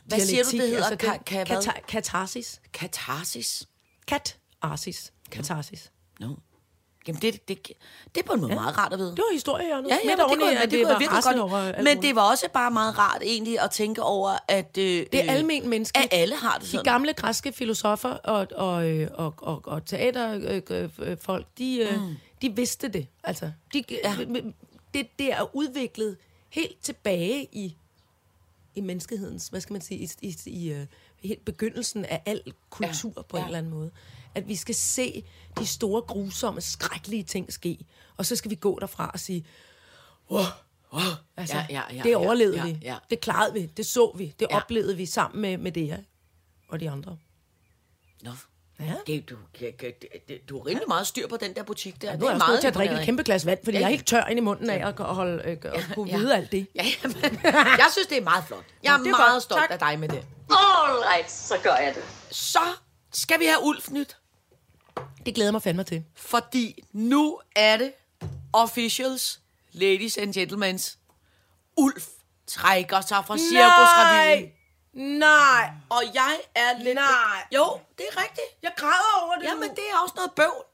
[0.05, 0.85] Hvad siger du, det dialektik, hedder?
[0.89, 1.57] altså Ka- ka- hvad?
[1.67, 2.61] kata- katarsis.
[2.73, 3.67] Katarsis.
[4.07, 5.13] Katarsis.
[5.31, 5.91] Katarsis.
[6.19, 6.35] No.
[7.07, 7.67] Jamen, det, det,
[8.15, 8.59] det er på en måde ja.
[8.59, 9.09] meget rart at vide.
[9.11, 9.85] Det var historie, Jørgen.
[9.87, 11.39] Ja, ja, men det kunne, at men det, kunne jeg var virkelig godt.
[11.39, 14.77] over men det var også bare meget rart egentlig at tænke over, at...
[14.77, 16.13] Øh, Det er almen menneskeligt.
[16.13, 16.83] At alle har det De sådan.
[16.83, 22.15] gamle græske filosofer og, og, øh, og, og, og teaterfolk, de, øh, Mm.
[22.41, 23.07] de vidste det.
[23.23, 24.15] Altså, de, ja.
[24.93, 26.17] det, det er udviklet
[26.49, 27.77] helt tilbage i,
[28.75, 30.77] i menneskehedens, hvad skal man sige, i, i, i uh,
[31.23, 33.21] helt begyndelsen af al kultur ja.
[33.21, 33.45] på en Ja.
[33.45, 33.91] eller anden måde.
[34.35, 35.23] At vi skal se
[35.59, 37.77] de store, grusomme, skrækkelige ting ske,
[38.17, 39.45] og så skal vi gå derfra og sige,
[40.31, 40.41] wow,
[40.93, 41.01] wow.
[41.37, 42.79] Altså, Ja, ja, ja, det ja, overlevede ja, vi.
[42.81, 42.95] ja.
[43.09, 43.65] Det klarede vi.
[43.65, 44.35] Det så vi.
[44.39, 44.57] Det Ja.
[44.57, 45.97] oplevede vi sammen med, med det her
[46.69, 47.17] og de andre.
[48.23, 48.31] Nå.
[48.79, 48.93] Ja.
[49.07, 49.81] Det, du, det,
[50.27, 52.17] det, du har rimelig meget styr på den der butik der.
[52.17, 53.89] Nu er jeg også til at drikke et kæmpe glas vand, fordi Ja, jeg er
[53.89, 53.95] ja.
[53.95, 56.17] helt tør ind i munden af at, holde, øh, at kunne ja.
[56.17, 56.67] vide alt det.
[56.75, 57.17] Ja, jamen,
[57.53, 58.63] jeg synes, det er meget flot.
[58.83, 59.43] Jeg er, det er meget godt.
[59.43, 59.71] stolt Tak.
[59.71, 60.17] af dig med det.
[60.49, 62.03] All right, så gør jeg det.
[62.35, 62.59] Så
[63.11, 64.17] skal vi have Ulf nyt.
[65.25, 66.03] Det glæder mig fandme til.
[66.15, 67.93] Fordi nu er det
[68.53, 69.39] officials,
[69.71, 70.79] ladies and gentlemen.
[71.77, 72.07] Ulf
[72.47, 74.51] trækker sig fra Cirkusrevyen.
[75.19, 75.71] Nej!
[75.89, 76.95] Og jeg er lidt...
[76.95, 77.47] Nej.
[77.55, 78.47] Jo, det er rigtigt.
[78.61, 80.65] Jeg græder over det Jamen, det er også noget bøvl.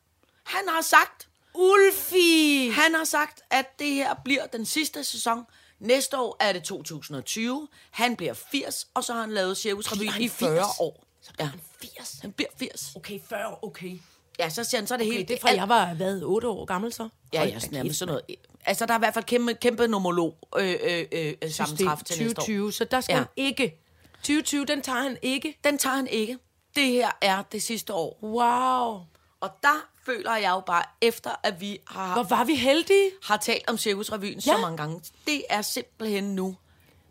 [0.44, 2.70] Han har sagt, Ulfi!
[2.70, 5.46] han har sagt, at det her bliver den sidste sæson.
[5.80, 7.68] Næste år er det 2020.
[7.92, 10.66] Han bliver 80, og så har han lavet Cirkusrevyen i 40 80?
[10.80, 11.04] år.
[11.40, 11.46] Ja.
[11.46, 12.20] Han 80.
[12.22, 12.92] Han bliver 80.
[12.96, 14.00] Okay, 40, okay.
[14.40, 15.28] Ja, så siger han, så er det Okay, helt...
[15.28, 17.10] det er fra, jeg var, hvad, 8 år gammel så?
[17.34, 18.22] Ja, Hold ja, da sådan, kæft, sådan noget.
[18.66, 22.40] Altså, der er i hvert fald kæmpe, kæmpe nomolog øh, øh, øh, sammentræf til næste
[22.42, 22.42] år.
[22.42, 23.18] 2020, så der skal Ja.
[23.18, 23.82] han ikke.
[24.14, 25.58] 2020, den tager han ikke.
[25.64, 26.38] Den tager han ikke.
[26.76, 28.20] Det her er det sidste år.
[28.24, 29.02] Wow.
[29.42, 33.12] Og der føler jeg jo bare, efter at vi har, Hvor var vi heldige.
[33.24, 34.40] har talt om Cirkusrevyen ja.
[34.40, 36.56] så mange gange, det er simpelthen nu.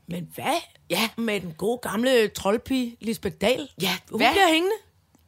[0.09, 0.61] Men hvad?
[0.91, 1.09] Ja.
[1.17, 3.69] Med den gode gamle troldpige, Lisbeth Dahl.
[3.83, 4.31] Ja, Hun hvad?
[4.33, 4.77] bliver hængende.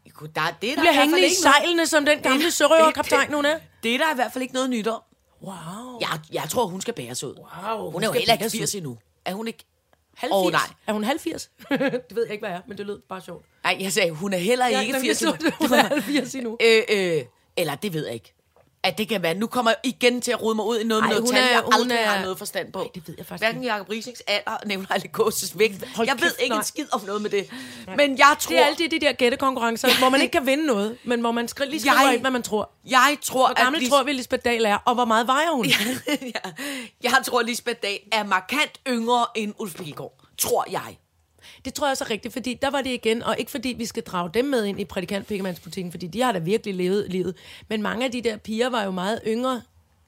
[0.04, 3.44] Der, det er der Hun bliver hængende i noget- sejlene, som den gamle sørøverkaptajn, hun
[3.44, 3.58] er.
[3.82, 5.02] Det er der i hvert fald ikke noget nyt om.
[5.42, 5.54] Wow.
[6.00, 7.34] Jeg, jeg tror, hun skal bæres ud.
[7.38, 8.58] Wow, hun hun er jo heller ikke bæres ud.
[8.58, 8.98] 80 endnu.
[9.24, 9.64] Er hun ikke?
[10.16, 10.52] Halv Åh, 80?
[10.52, 10.74] nej.
[10.86, 11.50] Er hun halv 80?
[11.70, 11.80] det
[12.14, 13.46] ved jeg ikke, hvad er, men det lød bare sjovt.
[13.64, 15.50] Nej, jeg sagde, hun er heller ikke Ja, 80 jeg endnu.
[15.60, 16.56] Hun er halv 80 endnu.
[16.62, 17.22] Øh, øh,
[17.56, 18.34] eller det ved jeg ikke.
[18.88, 19.34] At det kan være.
[19.34, 21.60] Nu kommer jeg igen til at rode mig ud i noget med noget tal, jeg
[21.64, 22.78] hun aldrig er- har noget forstand på.
[22.80, 25.88] Ej, det ved jeg faktisk Hverken Jacob Riesings alder nævner eller gåses vægt.
[25.96, 26.58] Hold jeg ved kæft, ikke nej.
[26.58, 27.50] en skid om noget med det.
[27.96, 30.96] Men jeg tror, Det er altid de der gættekonkurrencer, hvor man ikke kan vinde noget,
[31.04, 32.70] men hvor man skri- lige skriver Jeg- ind, hvad man tror.
[32.90, 35.50] jeg tror, Hvor gammel at Lis- tror vi, Lisbeth Dahl er, og hvor meget vejer
[35.50, 35.66] hun?
[36.34, 36.50] ja,
[37.02, 40.12] jeg tror, Lisbeth Dahl er markant yngre end Ulf Pilgaard.
[40.38, 40.96] Tror jeg.
[41.64, 43.86] Det tror jeg også er rigtigt, fordi der var det igen, og ikke fordi vi
[43.86, 47.34] skal drage dem med ind i prædikantpiggemandsbutikken, fordi de har da virkelig levet livet.
[47.68, 49.62] Men mange af de der piger var jo meget yngre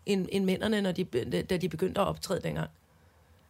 [0.07, 1.05] end, end mændene, når de,
[1.51, 2.69] da de begyndte at optræde dengang.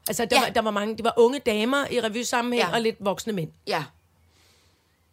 [0.09, 0.43] Altså, der, Ja.
[0.47, 2.75] var, der var mange, det var unge damer i revysammenhæng, Ja.
[2.75, 3.51] og lidt voksne mænd.
[3.67, 3.85] Ja.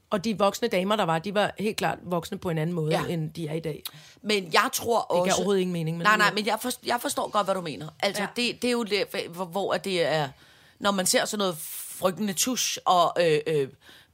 [0.09, 2.91] Og de voksne damer, der var, de var helt klart voksne på en anden måde,
[2.91, 3.05] Ja.
[3.09, 3.83] end de er i dag.
[4.21, 5.17] Men jeg tror også...
[5.19, 5.97] Det giver overhovedet ingen mening.
[5.97, 7.87] Men Nej, nej, men jeg, forstår, jeg forstår godt, hvad du mener.
[7.99, 8.27] Altså, ja.
[8.35, 8.85] Det, det er jo
[9.29, 10.29] hvor, hvor at det er...
[10.79, 11.57] Når man ser sådan noget
[11.99, 13.67] frygtende tusch og øh, øh,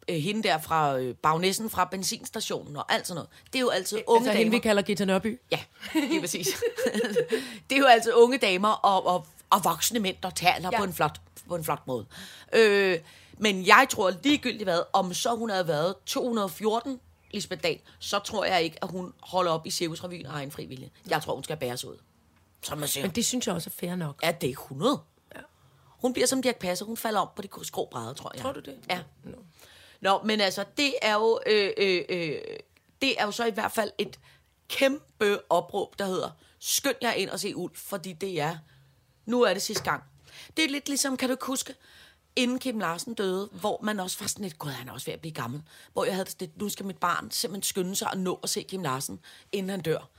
[0.08, 3.30] øh, hende der fra øh, bagnæssen fra benzinstationen og alt sådan noget.
[3.54, 4.44] Det er jo altid unge altså, damer.
[4.44, 5.40] hende, vi kalder Gita Nørby.
[5.52, 5.60] Ja,
[5.94, 6.48] det er præcis.
[7.70, 10.70] det er jo altid unge damer og, og, og voksne mænd, der taler ja.
[10.72, 10.78] Ja.
[10.78, 12.06] på, en flot, på en flot måde.
[12.54, 13.00] Øh,
[13.38, 17.00] men jeg tror ligegyldigt hvad, om så hun havde været 214,
[17.32, 20.92] Lisbeth Dahl, så tror jeg ikke, at hun holder op i Cirkusrevyen af egen frivillige.
[21.10, 21.98] Jeg tror, hun skal bæres ud.
[22.62, 23.06] Som man siger.
[23.06, 24.20] Men det synes jeg også er fair nok.
[24.24, 25.00] Er det 100?
[26.04, 26.86] Hun bliver som Dirk Passer.
[26.86, 28.42] Hun falder om på de skrå brædder, tror jeg.
[28.42, 28.80] Tror du det?
[28.90, 29.02] Ja.
[29.24, 29.38] No.
[30.02, 31.40] Nå, men altså, det er jo...
[31.46, 32.36] Øh, øh, øh,
[33.02, 34.20] det er jo så i hvert fald et
[34.68, 36.30] kæmpe opråb, der hedder,
[36.60, 38.58] skynd jer ind og se Ulf, fordi det er...
[39.26, 40.04] Nu er det sidste gang.
[40.58, 41.76] Det er lidt ligesom, kan du ikke huske,
[42.36, 45.14] inden Kim Larsen døde, hvor man også var sådan lidt, gud, han er også ved
[45.14, 45.62] at blive gammel,
[45.94, 48.62] hvor jeg havde det, nu skal mit barn simpelthen skynde sig at nå at se
[48.62, 49.20] Kim Larsen,
[49.52, 50.10] inden han dør.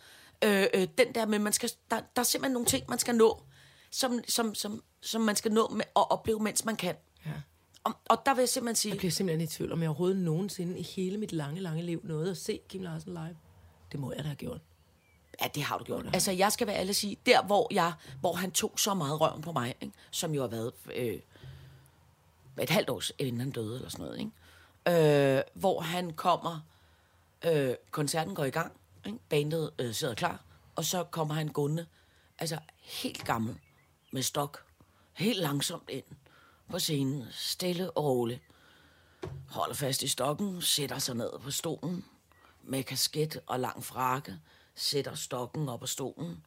[0.44, 3.14] Øh, øh, den der med, man skal, der, der er simpelthen nogle ting, man skal
[3.14, 3.42] nå,
[3.94, 6.94] som, som, som, som man skal nå med at opleve, mens man kan.
[7.26, 7.30] Ja.
[7.84, 10.16] Og, og der vil jeg simpelthen sige, Jeg bliver simpelthen i tvivl, om jeg overhovedet
[10.16, 13.36] nogensinde i hele mit lange, lange liv nåede at se Kim Larsen live.
[13.92, 14.60] Det må jeg da have gjort.
[15.42, 16.06] Ja, det har du gjort.
[16.12, 19.42] Altså, jeg skal være ærlig sige, der hvor, jeg, hvor han tog så meget røven
[19.42, 19.94] på mig, ikke?
[20.10, 21.20] som jo har været øh,
[22.60, 25.36] et halvt år inden han døde, eller sådan noget, ikke?
[25.36, 26.60] Øh, hvor han kommer,
[27.44, 28.72] øh, koncerten går i gang,
[29.06, 29.18] ikke?
[29.28, 31.86] bandet øh, sidder klar, og så kommer han gående,
[32.38, 33.56] altså helt gammel,
[34.14, 34.64] med stok,
[35.12, 36.04] helt langsomt ind
[36.70, 38.40] på scenen, stille og roligt,
[39.48, 42.04] holder fast i stokken, sætter sig ned på stolen,
[42.62, 44.38] med kasket og lang frakke,
[44.74, 46.44] sætter stokken op på stolen,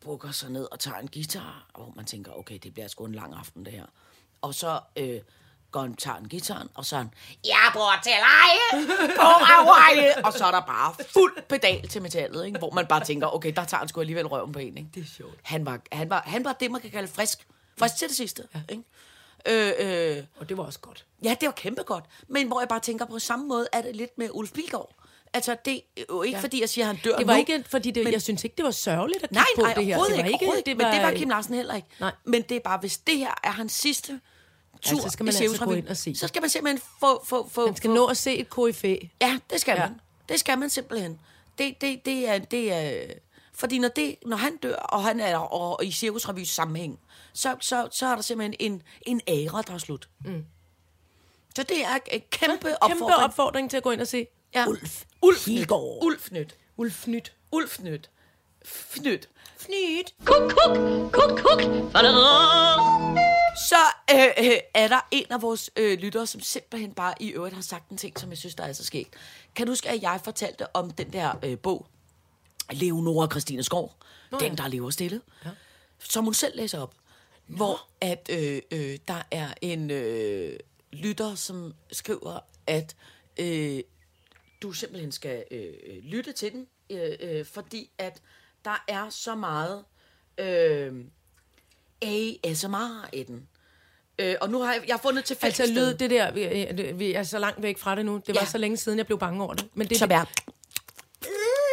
[0.00, 3.14] bukker sig ned og tager en guitar, og man tænker, okay, det bliver sgu en
[3.14, 3.86] lang aften, det her.
[4.40, 5.20] Og så øh,
[5.72, 7.10] går han, tager en guitar, og så han,
[7.44, 8.86] jeg bor til leje
[9.16, 10.10] på Hawaii.
[10.24, 12.58] og så er der bare fuld pedal til metallet, ikke?
[12.58, 14.76] hvor man bare tænker, okay, der tager han sgu alligevel røven på en.
[14.78, 14.90] Ikke?
[14.94, 15.34] Det er sjovt.
[15.42, 17.46] Han var, han, var, han var det, man kan kalde frisk.
[17.78, 18.42] Frisk til det sidste.
[18.54, 18.60] Ja.
[18.68, 18.82] Ikke?
[19.78, 21.04] Øh, øh, Og det var også godt.
[21.24, 22.04] Ja, det var kæmpe godt.
[22.28, 24.90] Men hvor jeg bare tænker, på samme måde er det lidt med Ulf Pilgaard.
[25.32, 26.42] Altså, det er jo ikke, ja.
[26.42, 27.38] Fordi jeg siger, at han dør Det var nu.
[27.38, 29.74] ikke, fordi det, Men- jeg synes ikke, det var sørgeligt at kigge Nej, på nej,
[29.74, 29.94] det her.
[29.96, 30.78] overhovedet det var ikke, overhovedet ikke.
[30.84, 31.88] Men det var Kim Larsen heller ikke.
[32.00, 32.12] Nej.
[32.24, 34.20] Men det er bare, hvis det her er hans sidste
[34.82, 36.14] tur så skal man i altså gå ind og se.
[36.14, 37.24] Så skal man simpelthen få...
[37.24, 38.96] få, få Man skal få, nå at se et KFA.
[39.20, 39.88] Ja, det skal Ja.
[39.88, 40.00] man.
[40.28, 41.20] Det skal man simpelthen.
[41.58, 42.38] Det, det, det er...
[42.38, 43.06] Det er
[43.54, 46.98] fordi når, det, når han dør, og han er og, og i Cirkusrevys sammenhæng,
[47.32, 50.08] så, så, så er der simpelthen en, en æra, der er slut.
[50.24, 50.44] Mm.
[51.56, 53.24] Så det er en kæmpe, Kæmpe opfordring.
[53.24, 54.66] opfordring til at gå ind og se Ja.
[54.68, 55.02] Ulf.
[55.22, 55.98] Ulf Pilgaard.
[56.02, 56.56] Ulf nyt.
[56.76, 57.32] Ulf Nyt.
[57.52, 58.10] Ulf nyt.
[58.64, 59.28] Fnyt.
[59.58, 60.14] Fnyt.
[60.24, 60.76] Kuk, kuk,
[61.12, 61.60] kuk, kuk.
[61.62, 62.02] Så
[64.16, 67.62] øh, øh, er der en af vores øh, lyttere, som simpelthen bare i øvrigt har
[67.62, 69.14] sagt en ting, som jeg synes, der er så skægt.
[69.54, 71.86] Kan du huske, at jeg fortalte om den der øh, bog,
[72.70, 73.96] Leonora Christine Skov,
[74.30, 75.50] Nå, den, der lever stille, ja.
[75.98, 76.94] som hun selv læser op,
[77.48, 77.56] Nå.
[77.56, 80.58] hvor at øh, øh, der er en øh,
[80.92, 82.96] lytter, som skriver, at
[83.40, 83.80] øh,
[84.62, 88.22] du simpelthen skal øh, øh, lytte til den, øh, øh, fordi at
[88.64, 89.84] der er så meget
[90.38, 91.04] øh,
[92.02, 93.48] ASMR i den.
[94.18, 97.12] Øh, og nu har jeg, jeg har fundet til Altså lyd, det der, vi, vi
[97.12, 98.20] er så langt væk fra det nu.
[98.26, 98.46] Det var Ja.
[98.46, 99.68] så længe siden, jeg blev bange over det.
[99.74, 100.24] Men det, Som er...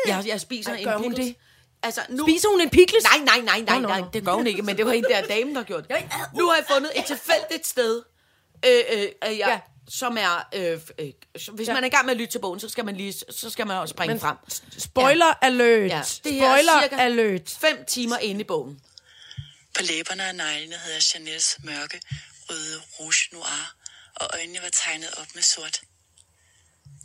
[0.08, 1.28] Jeg, jeg spiser Ej, en gør hun pickles.
[1.28, 1.36] det?
[1.84, 2.24] Altså, nu...
[2.28, 3.04] Spiser hun en pikles?
[3.04, 5.56] Nej, nej, nej, nej, nej, det gør hun ikke, men det var en der dame,
[5.56, 5.96] der gjorde det.
[6.36, 8.02] Nu har jeg fundet et tilfældigt sted,
[8.66, 9.60] øh, øh, øh, ja, Ja.
[9.90, 10.48] som er...
[10.56, 11.74] Øh, øh, så hvis Ja.
[11.74, 13.68] man er i gang med at lytte til bogen, så skal man lige så skal
[13.68, 14.38] man også springe Men frem.
[14.78, 15.90] Spoiler alert.
[15.90, 17.58] Ja, det her er Spoiler cirka alert.
[17.62, 18.80] fem timer inde i bogen.
[19.78, 22.00] På læberne og neglene havde jeg Chanels mørke,
[22.50, 23.76] røde rouge noir,
[24.16, 25.82] og øjnene var tegnet op med sort.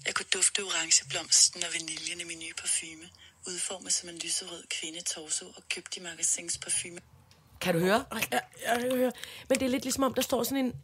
[0.07, 3.09] Jeg kunne dufte orangeblomsten og vaniljen i min nye parfume,
[3.47, 7.01] udformet som en lyserød kvindetorso og købt i magasins parfume.
[7.61, 8.05] Kan du høre?
[8.33, 9.11] Ja, ja, ja, ja.
[9.49, 10.75] Men det er lidt ligesom om, der står sådan en...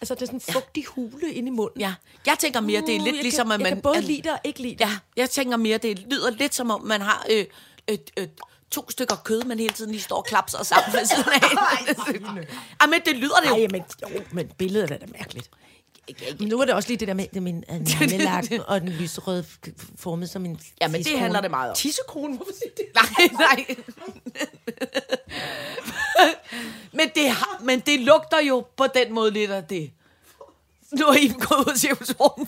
[0.00, 1.80] Altså, det er sådan en fugtig hule inde i munden.
[1.80, 1.94] Ja,
[2.26, 3.66] jeg tænker mere, det er Uh, lidt jeg ligesom, kan, at man...
[3.66, 4.80] Jeg kan både lide det og ikke lide det.
[4.80, 7.46] Ja, jeg tænker mere, det lyder lidt som om, man har øh,
[7.88, 8.28] øh, øh,
[8.70, 11.40] to stykker kød, man hele tiden lige står og klapser sammen ved siden af.
[12.80, 13.54] Ej, men det lyder det jo.
[13.54, 15.50] Ej, men, jo, men billedet er da mærkeligt.
[16.38, 18.88] Men nu er det også lige det der med, det min uh, neglelakken og den
[18.88, 19.44] lyserøde
[19.96, 21.76] formet som en Ja, men det handler det meget om.
[21.76, 22.84] Tissekone, hvorfor siger det?
[22.94, 23.76] Nej, nej.
[26.98, 29.90] men, det har, men det lugter jo på den måde lidt af det.
[31.00, 31.94] Nu er I gået ud og siger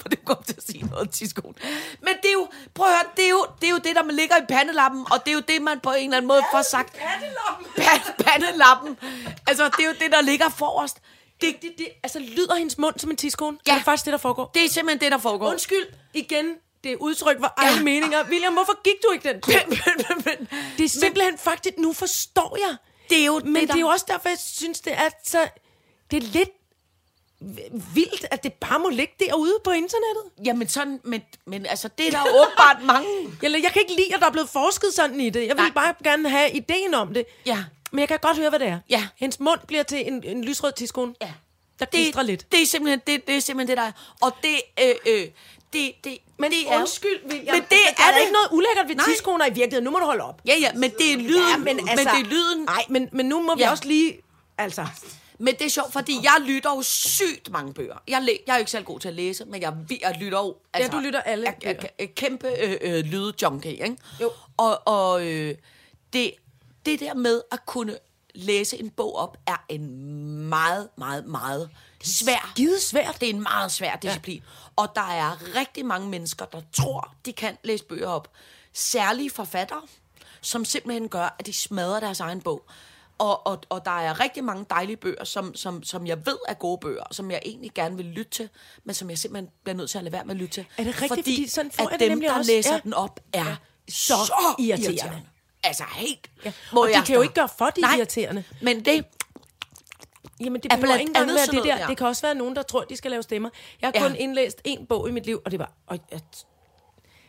[0.02, 1.54] for det kom til at sige noget om tidskolen.
[2.00, 4.02] Men det er jo, prøv at høre, det er, jo, det er jo det, der
[4.02, 6.42] man ligger i pandelappen, og det er jo det, man på en eller anden måde
[6.52, 6.92] får sagt.
[6.96, 8.24] Pandelappen?
[8.24, 8.98] pandelappen.
[9.46, 10.96] Altså, det er jo det, der ligger forrest.
[11.40, 13.58] Det, Det, det, altså, lyder hendes mund som en tidskone?
[13.66, 13.72] Ja.
[13.72, 14.50] Er det faktisk det, der foregår?
[14.54, 15.50] det er simpelthen det, der foregår.
[15.50, 16.46] Undskyld, igen,
[16.84, 18.24] det er udtryk for egne meninger.
[18.28, 19.52] William, hvorfor gik du ikke den tur?
[20.78, 22.76] Det er simpelthen faktisk, nu forstår jeg.
[23.10, 25.08] Det er jo Men det, det, der- er jo også derfor, jeg synes, det er
[25.24, 25.48] så...
[26.10, 26.50] Det er lidt
[27.94, 30.22] vildt, at det bare må ligge derude på internettet.
[30.44, 33.08] Jamen sådan, men, men altså, det er der jo åbenbart mange.
[33.42, 35.40] Eller jeg kan ikke lide, at der er blevet forsket sådan i det.
[35.46, 35.70] Jeg vil Nej.
[35.74, 37.24] bare gerne have ideen om det.
[37.46, 37.64] Ja.
[37.92, 38.78] Men jeg kan godt høre, hvad det er.
[38.90, 39.06] Ja.
[39.16, 41.14] Hendes mund bliver til en, en lysrød tidskone.
[41.22, 41.32] Ja.
[41.78, 42.52] Der klistrer lidt.
[42.52, 43.92] Det er simpelthen det, det, er simpelthen det, der er.
[44.20, 45.26] Og det, øh, øh,
[45.72, 46.78] det, det, Men det er...
[46.80, 47.54] undskyld, William.
[47.56, 48.20] Men det der er er, det.
[48.20, 49.04] ikke noget ulækkert ved Nej.
[49.04, 49.84] tidskoner i virkeligheden.
[49.84, 50.40] Nu må du holde op.
[50.46, 51.42] Ja, ja, men det er lyden.
[51.50, 52.64] Ja, men, altså, men det er lyden.
[52.64, 53.70] Nej, men, men nu må vi Ja.
[53.70, 54.18] også lige...
[54.58, 54.86] Altså,
[55.38, 57.96] Men det er sjovt, fordi jeg lytter jo sygt mange bøger.
[58.08, 60.38] Jeg, læ- jeg er jo ikke særlig god til at læse, men jeg, jeg lytter
[60.38, 60.56] jo...
[60.72, 63.96] Altså, du lytter alle jeg, jeg, jeg, kæmpe øh, øh, lydjunkie, ikke?
[64.20, 64.32] Jo.
[64.56, 65.54] Og, og øh,
[66.12, 66.32] det,
[66.86, 67.98] det der med at kunne
[68.34, 69.88] læse en bog op, er en
[70.48, 71.70] meget, meget, meget
[72.04, 72.50] svær...
[72.54, 73.20] skide svært.
[73.20, 74.36] Det er en meget svær disciplin.
[74.36, 74.42] Ja.
[74.76, 78.28] Og der er rigtig mange mennesker, der tror, de kan læse bøger op.
[78.72, 79.82] Særlige forfattere,
[80.40, 82.64] som simpelthen gør, at de smadrer deres egen bog.
[83.18, 86.54] Og, og, og der er rigtig mange dejlige bøger, som, som, som jeg ved er
[86.54, 88.48] gode bøger, som jeg egentlig gerne vil lytte til,
[88.84, 90.66] men som jeg simpelthen bliver nødt til at lade være med at lytte til.
[90.78, 91.10] Er det rigtigt?
[91.20, 92.50] Fordi sådan får at jeg det dem, nemlig der også.
[92.52, 92.80] læser Ja.
[92.84, 93.56] den op, er Ja.
[93.88, 94.84] så, Så irriterende.
[94.86, 95.22] irriterende.
[95.64, 96.30] Altså helt...
[96.44, 96.52] Ja.
[96.72, 98.44] Og de jeg kan jo ikke gøre for, de Nej, irriterende.
[98.62, 99.04] Men det,
[100.40, 101.76] Jamen, det Er behøver ikke engang være det der.
[101.78, 101.86] ja.
[101.86, 103.50] Det kan også være nogen, der tror, de skal lave stemmer.
[103.82, 104.08] Jeg har Ja.
[104.08, 105.72] kun indlæst en bog i mit liv, og det var...
[105.86, 106.20] Og jeg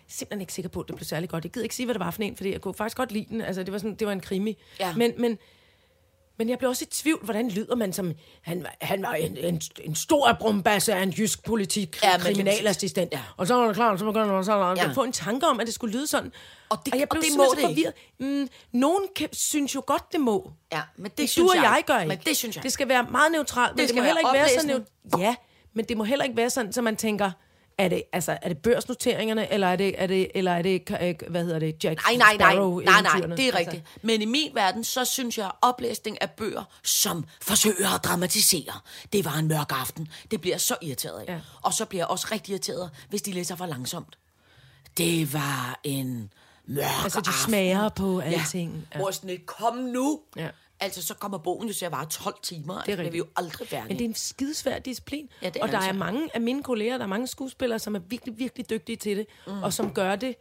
[0.08, 1.44] simpelthen ikke sikker på, at det blev særlig godt.
[1.44, 3.26] Jeg gider ikke sige, hvad det var for en, fordi jeg kunne faktisk godt lide
[3.30, 3.42] den.
[3.42, 4.58] Altså, det var, sådan, det var en krimi.
[4.80, 4.96] Ja.
[4.96, 5.38] Men, men,
[6.40, 8.14] men jeg blev også i tvivl, hvordan lyder man som...
[8.42, 13.12] Han, han var en, en, en stor brumbasse af en jysk politik, Ja, kriminalassistent.
[13.14, 13.22] Ja.
[13.38, 14.90] Og så var det klart, så begynder man sådan Ja.
[14.90, 16.32] at få en tanke om, at det skulle lyde sådan.
[16.70, 18.44] Og det- jeg og blev det simpelthen må så det forvirret.
[18.44, 20.52] Mm, nogen kan, synes jo godt, det må.
[20.72, 22.08] Ja, men det Det synes du og jeg jeg gør ikke.
[22.08, 24.20] Men det synes jeg Det skal være meget neutralt, men det, skal det må heller
[24.20, 24.74] ikke være så oplæsende.
[24.74, 25.24] neutralt.
[25.24, 25.36] Ja,
[25.74, 27.32] men det må heller ikke være sådan, så man tænker,
[27.80, 31.16] er det, altså, er det børsnoteringerne, eller er det, er det, eller er det øh,
[31.30, 33.38] hvad hedder det, Jack Nej, nej, nej, Sparrow nej, nej, eventyrene?
[33.38, 34.04] det er Altså, rigtigt.
[34.06, 38.74] Men i min verden, så synes jeg, at oplæsning af bøger, som forsøger at dramatisere,
[39.14, 40.08] det var en mørk aften.
[40.32, 41.34] Det bliver så irriteret af.
[41.34, 41.40] Ja.
[41.62, 44.18] Og så bliver jeg også rigtig irriteret, hvis de læser for langsomt.
[44.98, 46.34] Det var en
[46.68, 47.44] mørk Altså, de aften.
[47.46, 48.72] smager på alting.
[48.74, 48.80] Ja.
[48.94, 48.98] Ja.
[49.02, 50.20] Hvor sådan kom nu.
[50.38, 50.48] Ja.
[50.80, 52.74] Altså, så kommer bogen jo til at vare 12 timer.
[52.74, 53.88] Det er, altså, det er vi jo aldrig færdige.
[53.88, 55.30] Men det er en skidesvær disciplin.
[55.42, 58.00] Ja, og der det er mange af mine kolleger, der er mange skuespillere, som er
[58.00, 59.64] virkelig, virkelig dygtige til det, mm.
[59.64, 60.36] og som gør det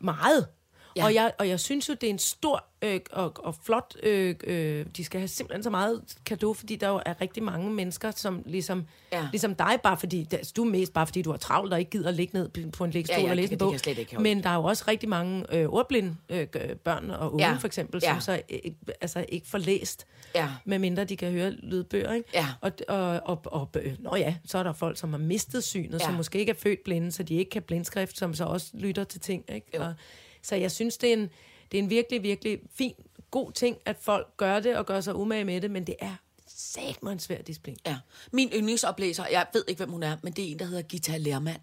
[0.00, 0.48] meget.
[0.96, 1.00] Ja.
[1.00, 1.04] Ja.
[1.06, 3.96] Og, jeg, og jeg synes jo, det er en stor øh, og, og flot...
[4.02, 7.70] Øh, øh, de skal have simpelthen så meget kado, fordi der jo er rigtig mange
[7.70, 9.18] mennesker, som ligesom, Ja.
[9.20, 9.28] ja.
[9.32, 11.90] ligesom dig, bare fordi, altså, du er mest bare fordi, du har travlt og ikke
[11.90, 13.74] gider at ligge ned på en lægstol Ja, ja, og læse en bog.
[14.18, 16.46] Men der er jo også rigtig mange øh, ordblinde øh,
[16.84, 17.50] børn og unge, Ja.
[17.50, 17.56] ja.
[17.56, 18.10] for eksempel, Ja.
[18.12, 18.58] som så øh,
[19.00, 20.48] altså, ikke får læst, Ja.
[20.64, 22.12] medmindre de kan høre lydbøger.
[22.12, 22.28] Ikke?
[22.34, 22.46] Ja.
[22.60, 25.90] Og, og, og, og øh, nå ja, så er der folk, som har mistet synet,
[25.92, 25.96] Ja.
[26.00, 26.04] ja.
[26.04, 29.04] som måske ikke er født blinde, så de ikke kan blindskrift, som så også lytter
[29.04, 29.44] til ting.
[29.54, 29.66] Ikke?
[29.74, 29.82] Jo.
[29.82, 29.94] Og,
[30.42, 31.30] så jeg synes, det er, en,
[31.72, 32.94] det er en virkelig, virkelig fin,
[33.30, 36.14] god ting, at folk gør det og gør sig umage med det, men det er
[36.46, 37.76] sat mig en svær disciplin.
[37.86, 37.98] Ja.
[38.32, 41.16] Min yndlingsoplæser, jeg ved ikke, hvem hun er, men det er en, der hedder Gita
[41.16, 41.60] Lermand.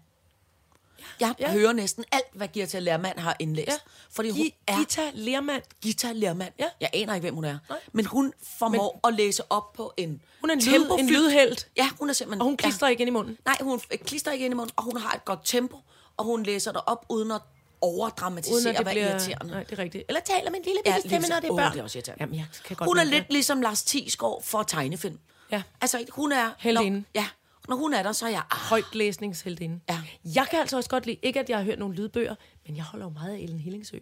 [1.20, 1.46] Jeg ja.
[1.46, 1.52] Ja.
[1.52, 3.68] hører næsten alt, hvad Gita Lermand har indlæst.
[3.68, 3.74] Ja.
[4.10, 6.52] Fordi hun er Gita Lermand, Gita Lermand.
[6.58, 6.66] Ja.
[6.80, 7.58] Jeg aner ikke, hvem hun er.
[7.68, 7.78] Nej.
[7.92, 11.68] Men hun formår men, at læse op på en Hun er en lyd- en lydhelt.
[11.76, 12.40] Ja, hun er simpelthen...
[12.40, 12.90] og hun klistrer ja.
[12.90, 13.38] ikke ind i munden.
[13.44, 15.76] Nej, hun klister ikke ind i munden, og hun har et godt tempo,
[16.16, 17.40] og hun læser det op uden at
[17.80, 19.08] overdramatisere, Uden at det bliver...
[19.10, 19.52] irriterende.
[19.52, 20.04] Nej, det er rigtigt.
[20.08, 21.66] Eller taler med en lille Ja, bitte stemme, lige når det er børn.
[21.66, 22.22] Åh, det er også irriterende.
[22.22, 25.18] Jamen, jeg kan godt Hun er lidt ligesom Lars Thiesgaard for tegnefilm.
[25.52, 25.62] Ja.
[25.80, 26.50] Altså, hun er...
[26.58, 27.04] Heldinde.
[27.14, 27.26] Ja,
[27.68, 28.42] når hun er der, så er jeg...
[28.50, 29.80] Ah, højt læsningsheldinde.
[29.90, 30.00] Ja.
[30.24, 32.34] Jeg kan altså også godt lide, ikke at jeg har hørt nogle lydbøger,
[32.66, 33.96] men jeg holder jo meget af Ellen Hillingsø.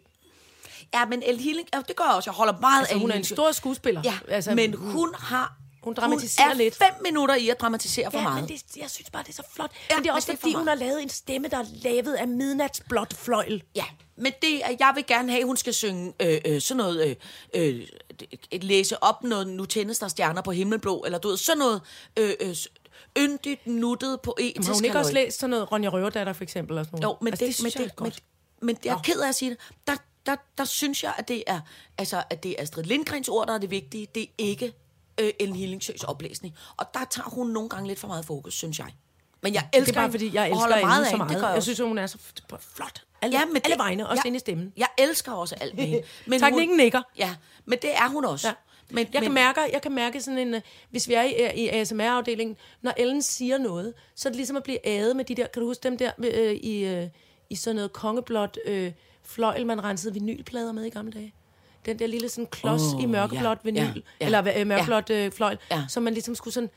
[0.94, 2.30] ja, men El Healing, ja, det gør jeg også.
[2.30, 4.00] Jeg holder meget Altså, af hun er en stor skuespiller.
[4.04, 5.56] Ja, altså, men hun har...
[5.82, 6.76] Hun dramatiserer hun er lidt.
[6.76, 8.40] fem minutter i at dramatisere for Ja, meget.
[8.42, 9.70] men det, jeg synes bare, det er så flot.
[9.90, 11.64] Ja, men det er også det for fordi, hun har lavet en stemme, der er
[11.82, 13.62] lavet af midnatsblåt fløjl.
[13.76, 13.84] Ja,
[14.16, 17.16] men det er, jeg vil gerne have, hun skal synge øh, øh, sådan noget,
[17.54, 17.80] øh,
[18.52, 21.82] øh, læse op noget, nu tændes der stjerner på himmelblå, eller du ved, sådan noget
[22.16, 22.56] øh, øh,
[23.18, 24.56] yndigt, nuttet, poetisk.
[24.58, 26.72] Men har hun ikke også læst sådan noget Ronja Røverdatter, for eksempel?
[26.72, 27.14] Eller sådan noget?
[27.14, 28.22] Jo, men altså, det, synes men jeg det, er men, godt.
[28.62, 29.58] men jeg er ked af at sige det.
[29.86, 31.60] Der, der, der synes jeg, at det er,
[31.98, 34.06] altså, at det er Astrid Lindgrens ord, der er det vigtige.
[34.14, 34.72] Det er ikke
[35.20, 36.54] øh, Ellen Hillingsøs oplæsning.
[36.76, 38.86] Og der tager hun nogle gange lidt for meget fokus, synes jeg.
[39.42, 41.30] Men jeg elsker Det er bare fordi, jeg elsker hende meget så meget.
[41.30, 42.18] Det gør jeg, jeg synes, hun er så
[42.60, 43.02] flot.
[43.22, 44.72] Alle, Ja, men alle det- vegne, også ja, inde i stemmen.
[44.76, 46.06] Jeg elsker også alt med hende.
[46.26, 47.02] Men Teknikken nikker.
[47.18, 48.48] Ja, men det er hun også.
[48.48, 48.54] Ja.
[48.90, 50.60] Men, jeg, men, kan mærke, jeg kan mærke sådan en, øh,
[50.90, 54.62] hvis vi er i, i ASMR-afdelingen, når Ellen siger noget, så er det ligesom at
[54.62, 57.06] blive adet med de der, kan du huske dem der øh, i, øh,
[57.50, 58.92] i sådan noget kongeblåt øh,
[59.24, 61.34] fløjl, man rensede vinylplader med i gamle dage?
[61.86, 65.10] Den der lille sådan klods oh, i mørkeblåt ja, vinyl, ja, ja, eller øh, mørkeblåt
[65.10, 65.84] øh, fløjl, Ja.
[65.88, 66.70] som man ligesom skulle sådan,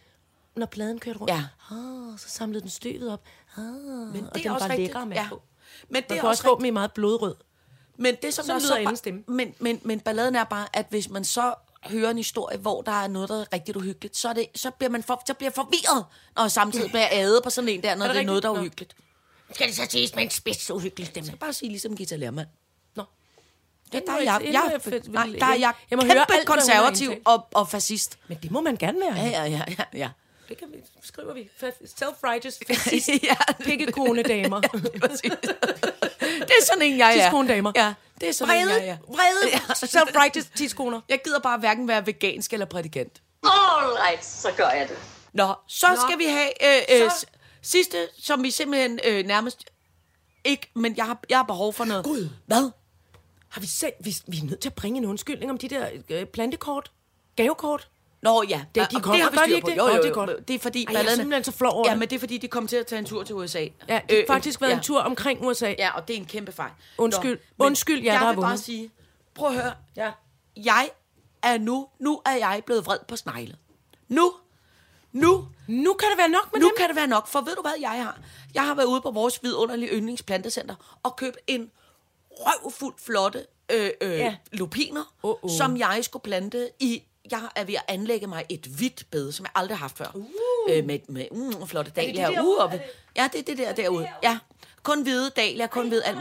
[0.56, 1.44] når pladen kørte rundt, Ja.
[1.72, 3.24] ah, så samlede den støvet op,
[3.58, 4.88] ah, men og det den er også var rigtigt.
[4.88, 5.26] lækker med ja.
[5.30, 5.42] på.
[5.90, 7.36] Men det Man er kan også få dem i meget blodrød.
[7.98, 9.24] Men det som Sådan der lyder så stemme.
[9.28, 11.54] Men, men, men balladen er bare, at hvis man så
[11.86, 14.72] hører en historie, hvor der er noget, der er rigtig uhyggeligt, så, er det, så
[14.72, 18.04] bliver man for, så bliver forvirret, når samtidig bliver ade på sådan en der, når
[18.06, 18.96] Er det, det er noget, der er uhyggeligt.
[19.54, 21.30] Skal det så siges med en spids uhyggelig stemme?
[21.30, 22.48] Så bare sige ligesom Gita Lermand.
[23.94, 26.26] Ja, der er jeg, jeg, et fedt- nej, der er jeg, Jeg må kæmpe høre
[26.38, 28.18] alt, konservativ og, og fascist.
[28.28, 29.14] Men det må man gerne være.
[29.16, 29.84] Ja, ja, ja, ja.
[29.94, 30.10] ja.
[30.50, 31.50] Det kan vi, skriver vi.
[31.86, 34.62] Self-righteous fascist ja, pikkekone damer.
[34.62, 34.72] Det
[36.60, 37.22] er sådan en, jeg er.
[37.22, 37.72] Tidskonedamer.
[37.76, 38.98] Ja, det er sådan en, jeg er.
[39.08, 39.54] vrede,
[39.88, 41.02] self-righteous tidskoner.
[41.10, 43.22] Jeg gider bare hverken være vegansk eller prædikant.
[43.44, 43.52] All
[44.08, 44.98] right, så gør jeg det.
[45.34, 45.96] Nå, så Nå.
[46.08, 46.50] Skal vi have
[47.00, 47.26] øh, øh, Så-
[47.62, 49.66] sidste, som vi simpelthen øh, nærmest
[50.44, 52.04] ikke, men jeg har, jeg har behov for noget.
[52.04, 52.30] Gud.
[52.48, 52.72] Hvad?
[53.52, 55.88] Har vi set, vi, vi er nødt til at bringe en undskyldning om de der
[56.10, 56.92] øh, plantekort?
[57.36, 57.90] Gavekort?
[58.22, 59.70] Nå ja, Det- de det kommer, har vi styr på.
[59.70, 59.78] det?
[59.78, 60.48] Jo, Nå, jo, det er jo, godt.
[60.48, 62.00] det er fordi Ej, jeg er simpelthen så flov over Ja, det.
[62.00, 63.60] men det er fordi, de kom til at tage en tur til USA.
[63.60, 64.76] Ja, de har Øh, faktisk været ja.
[64.78, 65.76] en tur omkring USA.
[65.78, 66.72] Ja, og det er en kæmpe fejl.
[66.98, 67.40] Undskyld.
[67.58, 68.92] men Undskyld, jeg der har vil bare sige,
[69.34, 70.12] prøv at høre, Ja.
[70.58, 70.90] jeg
[71.44, 73.56] er nu, nu er jeg blevet vred på snegle.
[74.08, 74.34] Nu,
[75.12, 76.76] nu, Nu kan det være nok med nu dem.
[76.78, 78.20] kan det være nok, for ved du hvad jeg har?
[78.54, 81.72] Jeg har været ude på vores vidunderlige yndlingsplantecenter og købt en
[82.46, 84.16] røvfuld flotte øh, øh, Ja.
[84.18, 84.36] ja.
[84.52, 85.50] lupiner, Åh, åh.
[85.58, 87.04] som jeg skulle plante i...
[87.32, 90.12] Jeg er ved at anlægge mig et hvidt bed, som jeg aldrig har haft før.
[90.14, 90.26] Uh.
[90.70, 92.30] Øh, med med mm, flotte dahlier.
[92.30, 92.58] derude?
[92.66, 92.82] Uh, Er det-
[93.18, 94.08] ja, det er det der derude.
[94.24, 94.40] Ja,
[94.84, 96.18] kun hvide dahlier, kun hvide alt.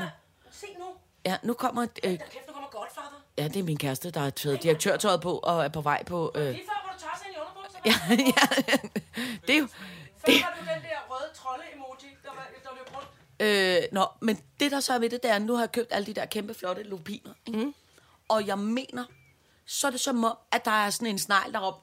[0.53, 0.85] Se nu.
[1.27, 1.83] Ja, nu kommer...
[1.83, 3.23] Øh, Kæft, nu kommer Godfather.
[3.39, 6.33] ja, det er min kæreste, der har taget direktørtøjet på og er på vej på...
[6.35, 7.79] Øh, Lige før, hvor du tager sig en underbukser.
[7.87, 7.95] ja,
[8.37, 8.47] ja,
[9.47, 9.67] det er jo...
[10.27, 13.09] Før har du den der røde trolde-emoji, der, var, der løb rundt.
[13.41, 15.73] Øh, nå, men det der så er ved det, det er, at nu har jeg
[15.73, 17.33] købt alle de der kæmpe flotte lupiner.
[17.49, 17.75] Mm.
[18.29, 19.05] Og jeg mener,
[19.67, 21.79] så er det som om, at der er sådan en snegl, der råber,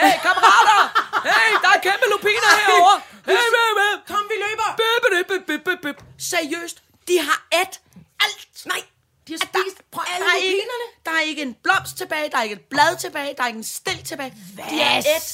[0.00, 0.80] Hey, kammerater!
[1.28, 3.00] Hey, der er kæmpe lupiner herovre!
[3.26, 4.14] Hey, bip, bip.
[4.16, 4.68] Kom, vi løber!
[4.80, 6.04] Bip, bip, bip, bip, bip.
[6.18, 7.80] Seriøst, de har et
[8.24, 8.66] alt.
[8.66, 8.82] Nej,
[9.28, 10.86] De har der, spist prøv, alle der, er ikke, lupinerne.
[11.06, 13.56] der er ikke en blomst tilbage, der er ikke et blad tilbage, der er ikke
[13.56, 14.30] en stil tilbage.
[14.70, 15.24] De er et alt.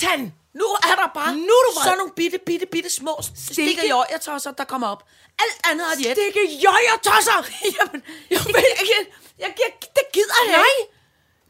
[0.00, 0.32] Satan!
[0.54, 3.14] Nu er der bare Nu er du sådan nogle bitte, bitte, bitte små
[3.48, 5.02] stikker i øjetosser, der kommer op.
[5.42, 6.16] Alt andet har de et.
[6.16, 7.38] Stikke jøjer tosser!
[7.78, 8.94] Jamen, jeg, ved ikke,
[9.38, 10.64] jeg, jeg, det gider jeg Nej.
[10.80, 10.92] ikke.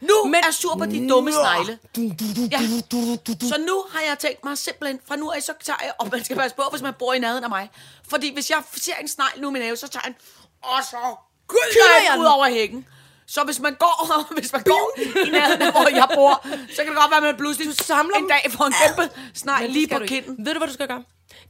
[0.01, 1.79] Nu Men- er jeg sur på de dumme snegle.
[2.53, 2.59] Ja.
[3.49, 6.25] Så nu har jeg tænkt mig simpelthen, fra nu af, så tager jeg, og man
[6.25, 7.71] skal passe på, hvis man bor i nærheden af mig.
[8.09, 10.17] Fordi hvis jeg ser en snegl nu i min have, så tager jeg en,
[10.63, 10.97] og så
[11.49, 12.87] Kylder kylder jeg jeg ud over hækken.
[13.27, 13.97] Så hvis man går,
[14.39, 17.23] hvis man går i nærheden af, hvor jeg bor, så kan det godt være, at
[17.23, 20.47] man pludselig Du samler en dag får en kæmpe snegl lige på kinden.
[20.47, 21.03] Ved du, hvad du skal gøre?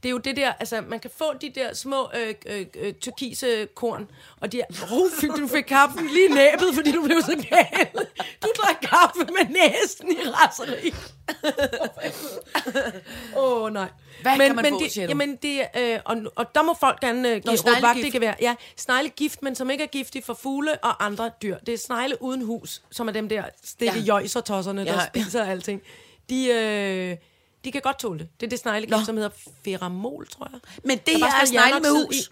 [0.03, 2.93] Det er jo det der, altså man kan få de der små øh, øh, øh,
[2.93, 7.03] turkise korn, og de er, oh, fy, du fik kaffen lige i næbet, fordi du
[7.03, 8.05] blev så gal.
[8.43, 10.93] Du drak kaffe med næsen i raseri.
[13.37, 13.89] Åh, oh, nej.
[14.21, 14.97] Hvad men, kan man men få, det?
[14.97, 18.35] Jamen, det, øh, og, og der må folk gerne øh, give vagt, det kan være.
[18.41, 21.57] Ja, sneglegift, men som ikke er giftig for fugle og andre dyr.
[21.65, 24.05] Det er snegle uden hus, som er dem der stikke Ja.
[24.05, 25.07] jøjsertosserne, der ja.
[25.07, 25.81] spiser alting.
[26.29, 27.17] De, øh,
[27.63, 28.27] de kan godt tåle det.
[28.39, 29.29] Det er det sneglegift, som hedder
[29.65, 30.59] feramol, tror jeg.
[30.83, 32.31] Men det her er snegle med hus.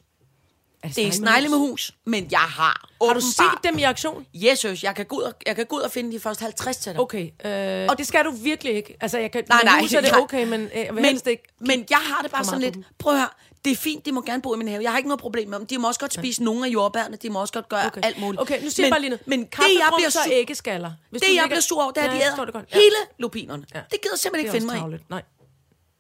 [0.84, 4.26] Er Det er snegle med hus, men jeg har Har du set dem i aktion?
[4.34, 6.78] Jesus, jeg kan gå ud og, jeg kan gå ud og finde de første 50
[6.78, 7.02] til dig.
[7.02, 8.98] Okay, øh, og det skal du virkelig ikke.
[9.02, 11.44] Altså, jeg kan, Nej, nej, hus er det okay, men øh, men, helst ikke.
[11.60, 13.30] men jeg har det bare sådan lidt, prøv at høre,
[13.66, 14.84] Det er fint, de må gerne bo i min have.
[14.84, 15.68] Jeg har ikke noget problem med dem.
[15.68, 17.16] De må også godt spise nogle af jordbærne.
[17.18, 18.02] De må også godt gøre Okay.
[18.04, 18.42] alt muligt.
[18.42, 19.28] Okay, nu siger jeg bare lige noget.
[19.28, 20.92] Men det, jeg bliver sur, æggeskaller.
[21.10, 22.66] Hvis det, jeg bliver sur over, det er, Ja, de æder det godt.
[22.74, 22.78] Ja.
[22.78, 23.66] hele lupinerne.
[23.76, 23.82] Ja.
[23.92, 25.04] Det gider simpelthen ikke Det finde mig i.
[25.10, 25.24] Nej.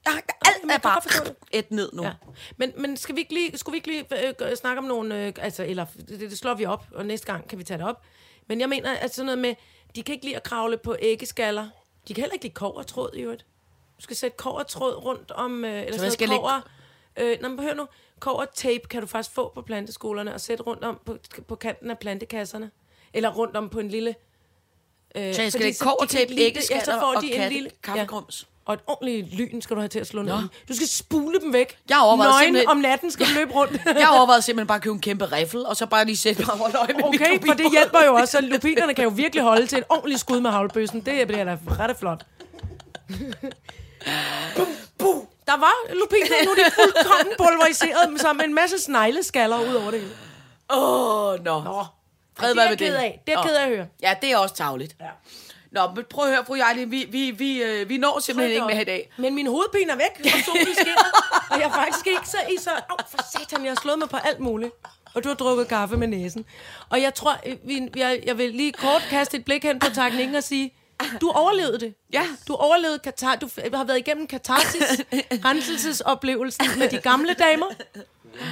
[0.06, 1.02] Jeg, har- alt men er bare
[1.52, 2.04] et ned nu.
[2.04, 2.12] Ja.
[2.58, 5.26] Men, men skal vi ikke lige, skulle vi ikke lige øh, snakke om nogle...
[5.26, 7.88] Øh, altså, eller det, det slår vi op, og næste gang kan vi tage det
[7.88, 8.02] op.
[8.48, 9.56] Men jeg mener, at sådan noget med...
[9.96, 11.68] De kan ikke lide at kravle på æggeskaller.
[12.08, 13.46] De kan heller ikke lide kovertråd i øvrigt.
[13.98, 15.66] Du skal sætte kovertråd rundt om...
[15.66, 16.62] Øh, eller hvad sådan noget kover...
[17.22, 17.88] Øh, nå, men hør nu.
[18.20, 21.18] Kovertape kan du faktisk få på planteskolerne og sætte rundt om på,
[21.48, 22.72] på kanten af plantekasserne.
[23.14, 24.16] Eller rundt om på en lille...
[25.16, 28.48] Øh, Så jeg skal lægge kovertape, æggeskaller ja, og de en katte- lille, kaffegrums.
[28.66, 30.34] Og et ordentligt lyn skal du have til at slå ned.
[30.70, 31.78] Du skal spule dem væk.
[31.90, 33.82] Jeg overvejede Nøgen simpelthen- om natten skal du løbe rundt.
[33.86, 36.54] Jeg overvejede simpelthen bare at købe en kæmpe riffel, og så bare lige sætte mig
[36.60, 39.68] over øje med Okay, for det hjælper jo også, så lupinerne kan jo virkelig holde
[39.68, 41.02] til et ordentligt skud med havlbøssen.
[41.02, 42.26] Det bliver da ret flot.
[45.52, 50.00] Der var lupiner, nu er de fuldkommen pulveriseret som en masse snegleskaller ud over det
[50.00, 50.14] hele.
[50.70, 51.64] Åh, oh, nå.
[51.64, 51.86] Nå,
[52.38, 53.22] Fred det er jeg med ked af.
[53.28, 53.88] Det er jeg ked af at høre.
[54.02, 54.96] Ja, det er også tavligt.
[55.00, 55.10] Ja.
[55.72, 58.68] Nå, men prøv at høre, fru Jarli, vi, vi, vi, øh, vi når simpelthen ikke
[58.68, 59.12] mere i dag.
[59.18, 61.12] Men min hovedpine er væk, og solen skinner.
[61.52, 62.72] og jeg er faktisk ikke så i så...
[62.92, 64.74] Åh, for satan, jeg har slået mig på alt muligt.
[65.14, 66.46] Og du har drukket kaffe med næsen.
[66.90, 69.90] Og jeg tror, øh, vi, jeg, jeg vil lige kort kaste et blik hen på
[69.90, 70.74] teknikken og sige,
[71.22, 71.94] du overlevede det.
[72.14, 72.24] Ja.
[72.48, 74.82] Du overlevede katar, du har været igennem katarsis,
[75.46, 77.66] renselsesoplevelsen med de gamle damer.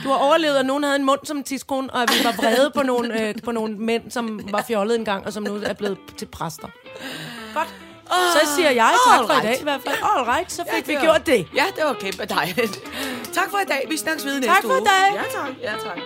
[0.04, 2.32] Du har overlevet, at nogen havde en mund som en tidskone, og at vi var
[2.32, 5.74] vrede på nogle, øh, på nogle mænd, som var fjollet engang, og som nu er
[5.74, 6.68] blevet til præster.
[7.54, 7.68] Godt.
[8.10, 9.44] Så siger jeg tak for i Alright.
[9.44, 9.96] dag i hvert fald.
[10.04, 11.48] All right, så fik Ja, vi var- gjort det.
[11.56, 12.80] Ja, det var kæmpe dejligt.
[13.34, 13.86] tak for i dag.
[13.90, 14.86] Vi snakkes ved næste Tak for i uge.
[14.86, 15.14] dag.
[15.14, 15.50] Ja, tak.
[15.62, 15.98] Ja, tak.